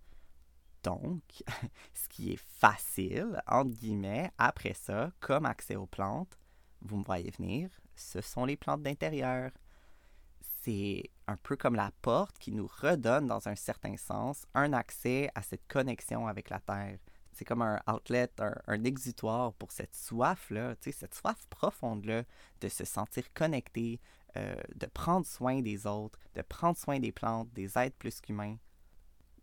[0.85, 1.22] Donc,
[1.95, 6.39] ce qui est facile, entre guillemets, après ça, comme accès aux plantes,
[6.82, 9.51] vous me voyez venir, ce sont les plantes d'intérieur.
[10.61, 15.30] C'est un peu comme la porte qui nous redonne, dans un certain sens, un accès
[15.35, 16.99] à cette connexion avec la Terre.
[17.32, 22.24] C'est comme un outlet, un, exutoire pour cette soif-là, cette soif profonde-là
[22.61, 24.01] de se sentir connecté,
[24.37, 28.57] euh, de prendre soin des autres, de prendre soin des plantes, des êtres plus qu'humains.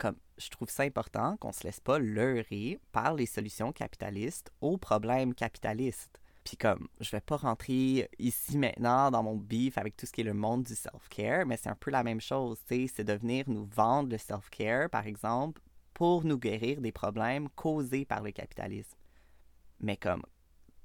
[0.01, 4.79] Comme je trouve ça important qu'on se laisse pas leurrer par les solutions capitalistes aux
[4.79, 6.19] problèmes capitalistes.
[6.43, 10.21] Puis comme, je vais pas rentrer ici maintenant dans mon beef avec tout ce qui
[10.21, 13.03] est le monde du self-care, mais c'est un peu la même chose, tu sais, c'est
[13.03, 15.61] de venir nous vendre le self-care, par exemple,
[15.93, 18.97] pour nous guérir des problèmes causés par le capitalisme.
[19.81, 20.23] Mais comme,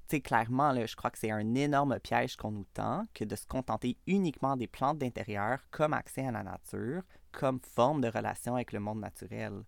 [0.07, 3.23] tu sais, clairement, là, je crois que c'est un énorme piège qu'on nous tend que
[3.23, 7.01] de se contenter uniquement des plantes d'intérieur comme accès à la nature,
[7.37, 9.63] comme forme de relation avec le monde naturel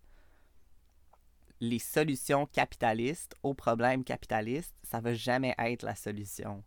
[1.60, 6.64] les solutions capitalistes aux problèmes capitalistes, ça va jamais être la solution.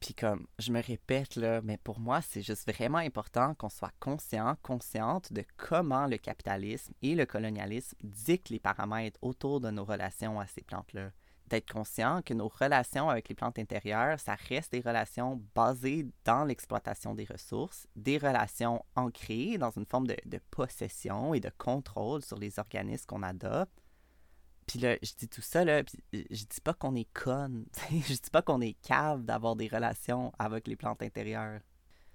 [0.00, 3.94] Puis comme je me répète là, mais pour moi, c'est juste vraiment important qu'on soit
[4.00, 9.84] conscient, consciente de comment le capitalisme et le colonialisme dictent les paramètres autour de nos
[9.84, 11.10] relations à ces plantes-là.
[11.48, 16.44] D'être conscient que nos relations avec les plantes intérieures, ça reste des relations basées dans
[16.44, 20.16] l'exploitation des ressources, des relations ancrées dans une forme de,
[20.50, 23.84] possession et de contrôle sur les organismes qu'on adopte,
[24.66, 28.14] puis là, je dis tout ça, là, puis je dis pas qu'on est conne, je
[28.14, 31.60] dis pas qu'on est cave d'avoir des relations avec les plantes intérieures.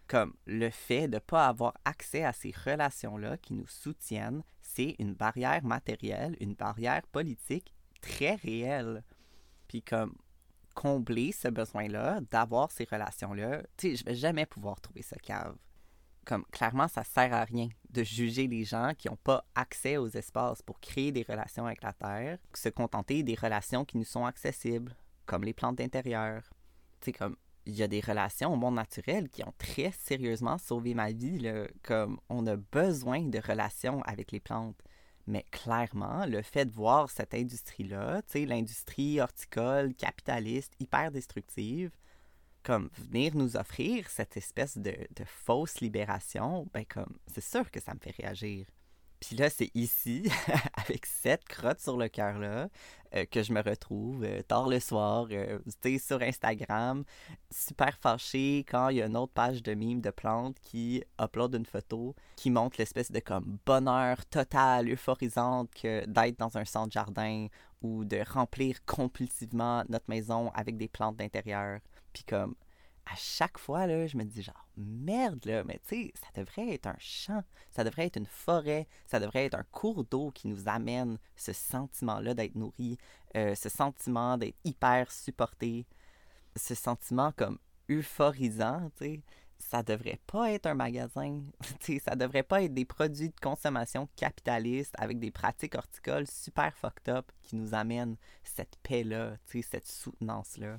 [0.07, 4.95] Comme le fait de ne pas avoir accès à ces relations-là qui nous soutiennent, c'est
[4.97, 9.03] une barrière matérielle, une barrière politique très réelle.
[9.69, 10.13] Puis comme
[10.75, 15.55] combler ce besoin-là, d'avoir ces relations-là, tu sais, je vais jamais pouvoir trouver ce cave
[16.29, 20.09] comme clairement, ça sert à rien de juger les gens qui n'ont pas accès aux
[20.09, 24.25] espaces pour créer des relations avec la Terre, se contenter des relations qui nous sont
[24.25, 24.95] accessibles,
[25.25, 26.43] comme les plantes d'intérieur.
[27.01, 30.59] Tu sais, comme il y a des relations au monde naturel qui ont très sérieusement
[30.59, 31.51] sauvé ma vie,
[31.81, 34.79] comme on a besoin de relations avec les plantes.
[35.29, 41.91] Mais clairement, le fait de voir cette industrie-là, l'industrie horticole, capitaliste, hyper destructive,
[42.63, 47.93] comme venir nous offrir cette espèce de, fausse libération, ben comme c'est sûr que ça
[47.93, 48.65] me fait réagir.
[49.19, 50.23] Puis là, c'est ici,
[50.73, 52.69] avec cette crotte sur le cœur-là,
[53.15, 55.59] euh, que je me retrouve euh, tard le soir, euh,
[55.97, 57.03] sur Instagram,
[57.51, 61.55] super fâché quand il y a une autre page de mime de plantes qui upload
[61.55, 66.91] une photo qui montre l'espèce de comme bonheur total, euphorisante que d'être dans un centre
[66.91, 67.47] jardin
[67.81, 71.79] ou de remplir compulsivement notre maison avec des plantes d'intérieur.
[72.13, 72.55] Puis comme,
[73.11, 76.73] à chaque fois, là, je me dis genre, merde, là, mais tu sais, ça devrait
[76.73, 80.47] être un champ, ça devrait être une forêt, ça devrait être un cours d'eau qui
[80.47, 82.97] nous amène ce sentiment-là d'être nourri,
[83.35, 85.87] euh, ce sentiment d'être hyper supporté,
[86.55, 87.57] ce sentiment comme
[87.89, 89.21] euphorisant, tu sais.
[89.61, 91.41] Ça devrait pas être un magasin,
[91.81, 96.73] tu ça devrait pas être des produits de consommation capitalistes avec des pratiques horticoles super
[96.77, 100.77] fucked up qui nous amènent cette paix-là, cette soutenance-là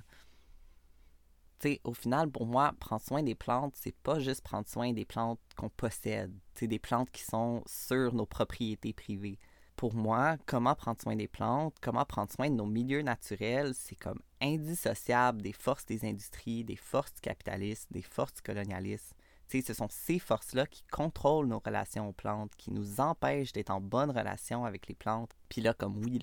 [1.85, 5.41] au final, pour moi, prendre soin des plantes, c'est pas juste prendre soin des plantes
[5.57, 9.39] qu'on possède, c'est des plantes qui sont sur nos propriétés privées.
[9.77, 13.97] Pour moi, comment prendre soin des plantes, comment prendre soin de nos milieux naturels, c'est
[13.97, 19.17] comme indissociable des forces des industries, des forces du capitalisme, des forces du colonialisme.
[19.49, 23.81] ce sont ces forces-là qui contrôlent nos relations aux plantes, qui nous empêchent d'être en
[23.81, 25.31] bonne relation avec les plantes.
[25.49, 26.21] Puis là, comme oui,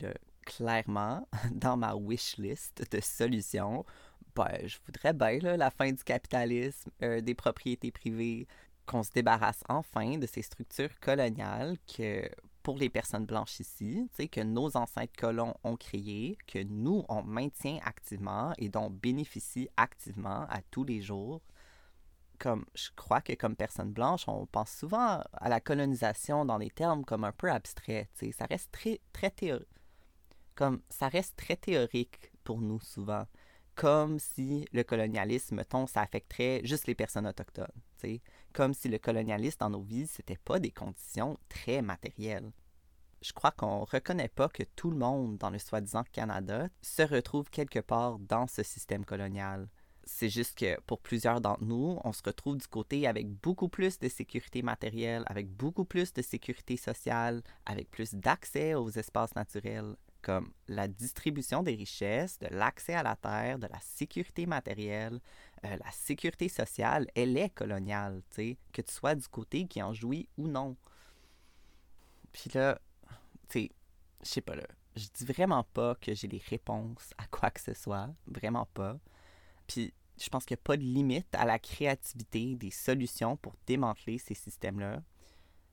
[0.48, 3.86] clairement, dans ma wish list de solutions,
[4.38, 8.48] ben, je voudrais bien la fin du capitalisme, euh, des propriétés privées,
[8.86, 12.30] qu'on se débarrasse enfin de ces structures coloniales que
[12.62, 17.80] pour les personnes blanches ici, que nos ancêtres colons ont créées, que nous, on maintient
[17.84, 21.42] activement et dont on bénéficie activement à tous les jours.
[22.40, 26.70] Comme je crois que comme personne blanche, on pense souvent à la colonisation dans des
[26.70, 28.08] termes comme un peu abstraits.
[28.38, 29.32] Ça reste très, très.
[30.54, 33.26] Comme ça reste très théorique pour nous souvent
[33.78, 37.68] comme si le colonialisme, mettons, ça affecterait juste les personnes autochtones.
[38.52, 42.52] Comme si le colonialisme dans nos vies, c'était pas des conditions très matérielles.
[43.22, 47.50] Je crois qu'on reconnaît pas que tout le monde dans le soi-disant Canada se retrouve
[47.52, 49.70] quelque part dans ce système colonial.
[50.06, 54.00] C'est juste que pour plusieurs d'entre nous, on se retrouve du côté avec beaucoup plus
[54.00, 59.96] de sécurité matérielle, avec beaucoup plus de sécurité sociale, avec plus d'accès aux espaces naturels,
[60.22, 65.20] comme la distribution des richesses, de l'accès à la terre, de la sécurité matérielle,
[65.66, 69.82] euh, la sécurité sociale, elle est coloniale, tu sais, que tu sois du côté qui
[69.82, 70.76] en jouit ou non.
[72.32, 72.80] Puis là,
[73.50, 73.72] tu sais,
[74.24, 77.62] je sais pas là, je dis vraiment pas que j'ai les réponses à quoi que
[77.62, 78.98] ce soit, vraiment pas.
[79.68, 83.56] Puis je pense qu'il n'y a pas de limite à la créativité des solutions pour
[83.66, 85.02] démanteler ces systèmes-là.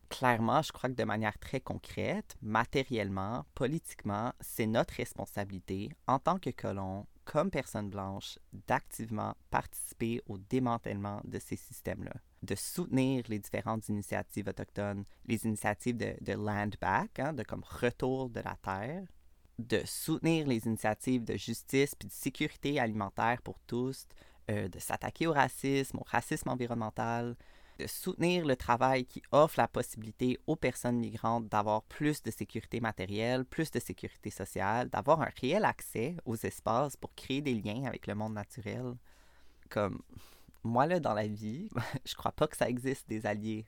[0.08, 6.38] Clairement, je crois que de manière très concrète, matériellement, politiquement, c'est notre responsabilité en tant
[6.38, 13.38] que colons, comme personnes blanches, d'activement participer au démantèlement de ces systèmes-là, de soutenir les
[13.38, 19.06] différentes initiatives autochtones, les initiatives de, land back, hein, de comme retour de la terre,
[19.58, 24.06] de soutenir les initiatives de justice puis de sécurité alimentaire pour tous,
[24.50, 27.36] euh, de s'attaquer au racisme, au racisme environnemental,
[27.78, 32.80] de soutenir le travail qui offre la possibilité aux personnes migrantes d'avoir plus de sécurité
[32.80, 37.84] matérielle, plus de sécurité sociale, d'avoir un réel accès aux espaces pour créer des liens
[37.84, 38.94] avec le monde naturel.
[39.68, 40.02] Comme
[40.62, 41.68] moi, là, dans la vie,
[42.06, 43.64] je crois pas que ça existe des alliés.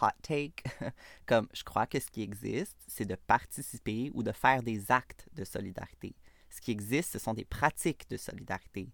[0.00, 0.62] Hot take.
[1.26, 5.28] Comme je crois que ce qui existe, c'est de participer ou de faire des actes
[5.32, 6.14] de solidarité.
[6.48, 8.88] Ce qui existe, ce sont des pratiques de solidarité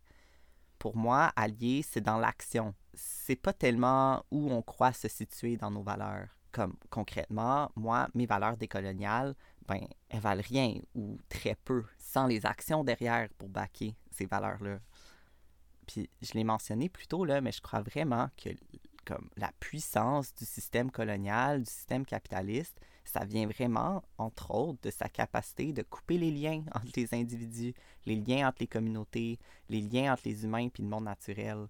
[0.79, 2.75] pour moi, allié, c'est dans l'action.
[2.95, 6.29] C'est pas tellement où on croit se situer dans nos valeurs.
[6.53, 9.35] Comme concrètement, moi, mes valeurs décoloniales,
[9.67, 14.79] ben, elles valent rien ou très peu sans les actions derrière pour baquer ces valeurs-là.
[15.87, 18.51] Puis je l'ai mentionné plus tôt, là, mais je crois vraiment que
[19.05, 24.91] comme la puissance du système colonial, du système capitaliste, ça vient vraiment, entre autres, de
[24.91, 29.39] sa capacité de couper les liens entre les individus, les liens entre les communautés,
[29.69, 31.69] les liens entre les humains puis le monde naturel.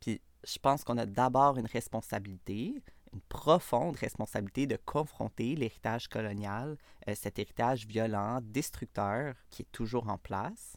[0.00, 6.76] Puis je pense qu'on a d'abord une responsabilité, une profonde responsabilité de confronter l'héritage colonial,
[7.08, 10.76] euh, cet héritage violent, destructeur qui est toujours en place.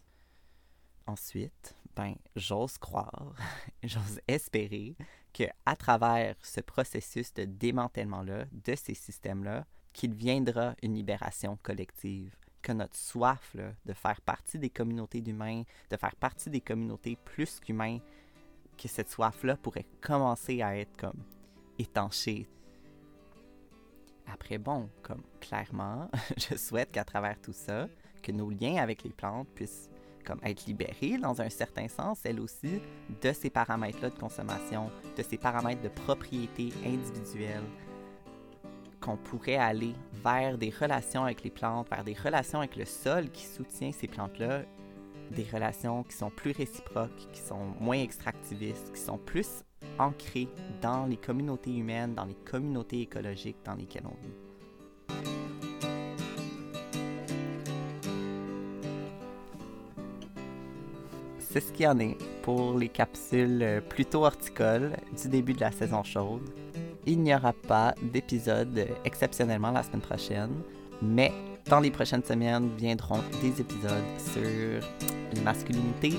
[1.05, 3.35] Ensuite, ben, j'ose croire,
[3.83, 4.95] j'ose espérer
[5.33, 12.35] que à travers ce processus de démantèlement-là, de ces systèmes-là, qu'il viendra une libération collective,
[12.61, 17.59] que notre soif de faire partie des communautés d'humains, de faire partie des communautés plus
[17.59, 17.99] qu'humains,
[18.77, 21.23] que cette soif-là pourrait commencer à être comme
[21.77, 22.47] étanchée.
[24.25, 27.87] Après, bon, comme clairement, je souhaite qu'à travers tout ça,
[28.21, 29.89] que nos liens avec les plantes puissent
[30.25, 32.79] comme être libérés dans un certain sens, elles aussi,
[33.21, 37.63] de ces paramètres-là de consommation, de ces paramètres de propriété individuelle,
[39.03, 39.93] qu'on pourrait aller
[40.23, 44.07] vers des relations avec les plantes, vers des relations avec le sol qui soutient ces
[44.07, 44.61] plantes-là,
[45.31, 49.63] des relations qui sont plus réciproques, qui sont moins extractivistes, qui sont plus
[49.99, 50.47] ancrées
[50.81, 54.33] dans les communautés humaines, dans les communautés écologiques dans lesquelles on vit.
[61.39, 65.71] C'est ce qu'il y en est pour les capsules plutôt horticoles du début de la
[65.71, 66.62] saison chaude
[67.05, 70.51] il n'y aura pas d'épisode exceptionnellement la semaine prochaine,
[71.01, 71.31] mais
[71.69, 74.81] dans les prochaines semaines viendront des épisodes sur
[75.33, 76.17] les masculinités,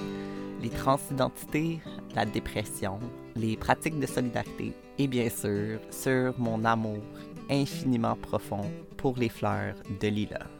[0.62, 1.80] les transidentités,
[2.14, 2.98] la dépression,
[3.36, 7.02] les pratiques de solidarité et bien sûr sur mon amour
[7.50, 10.53] infiniment profond pour les fleurs de lilas.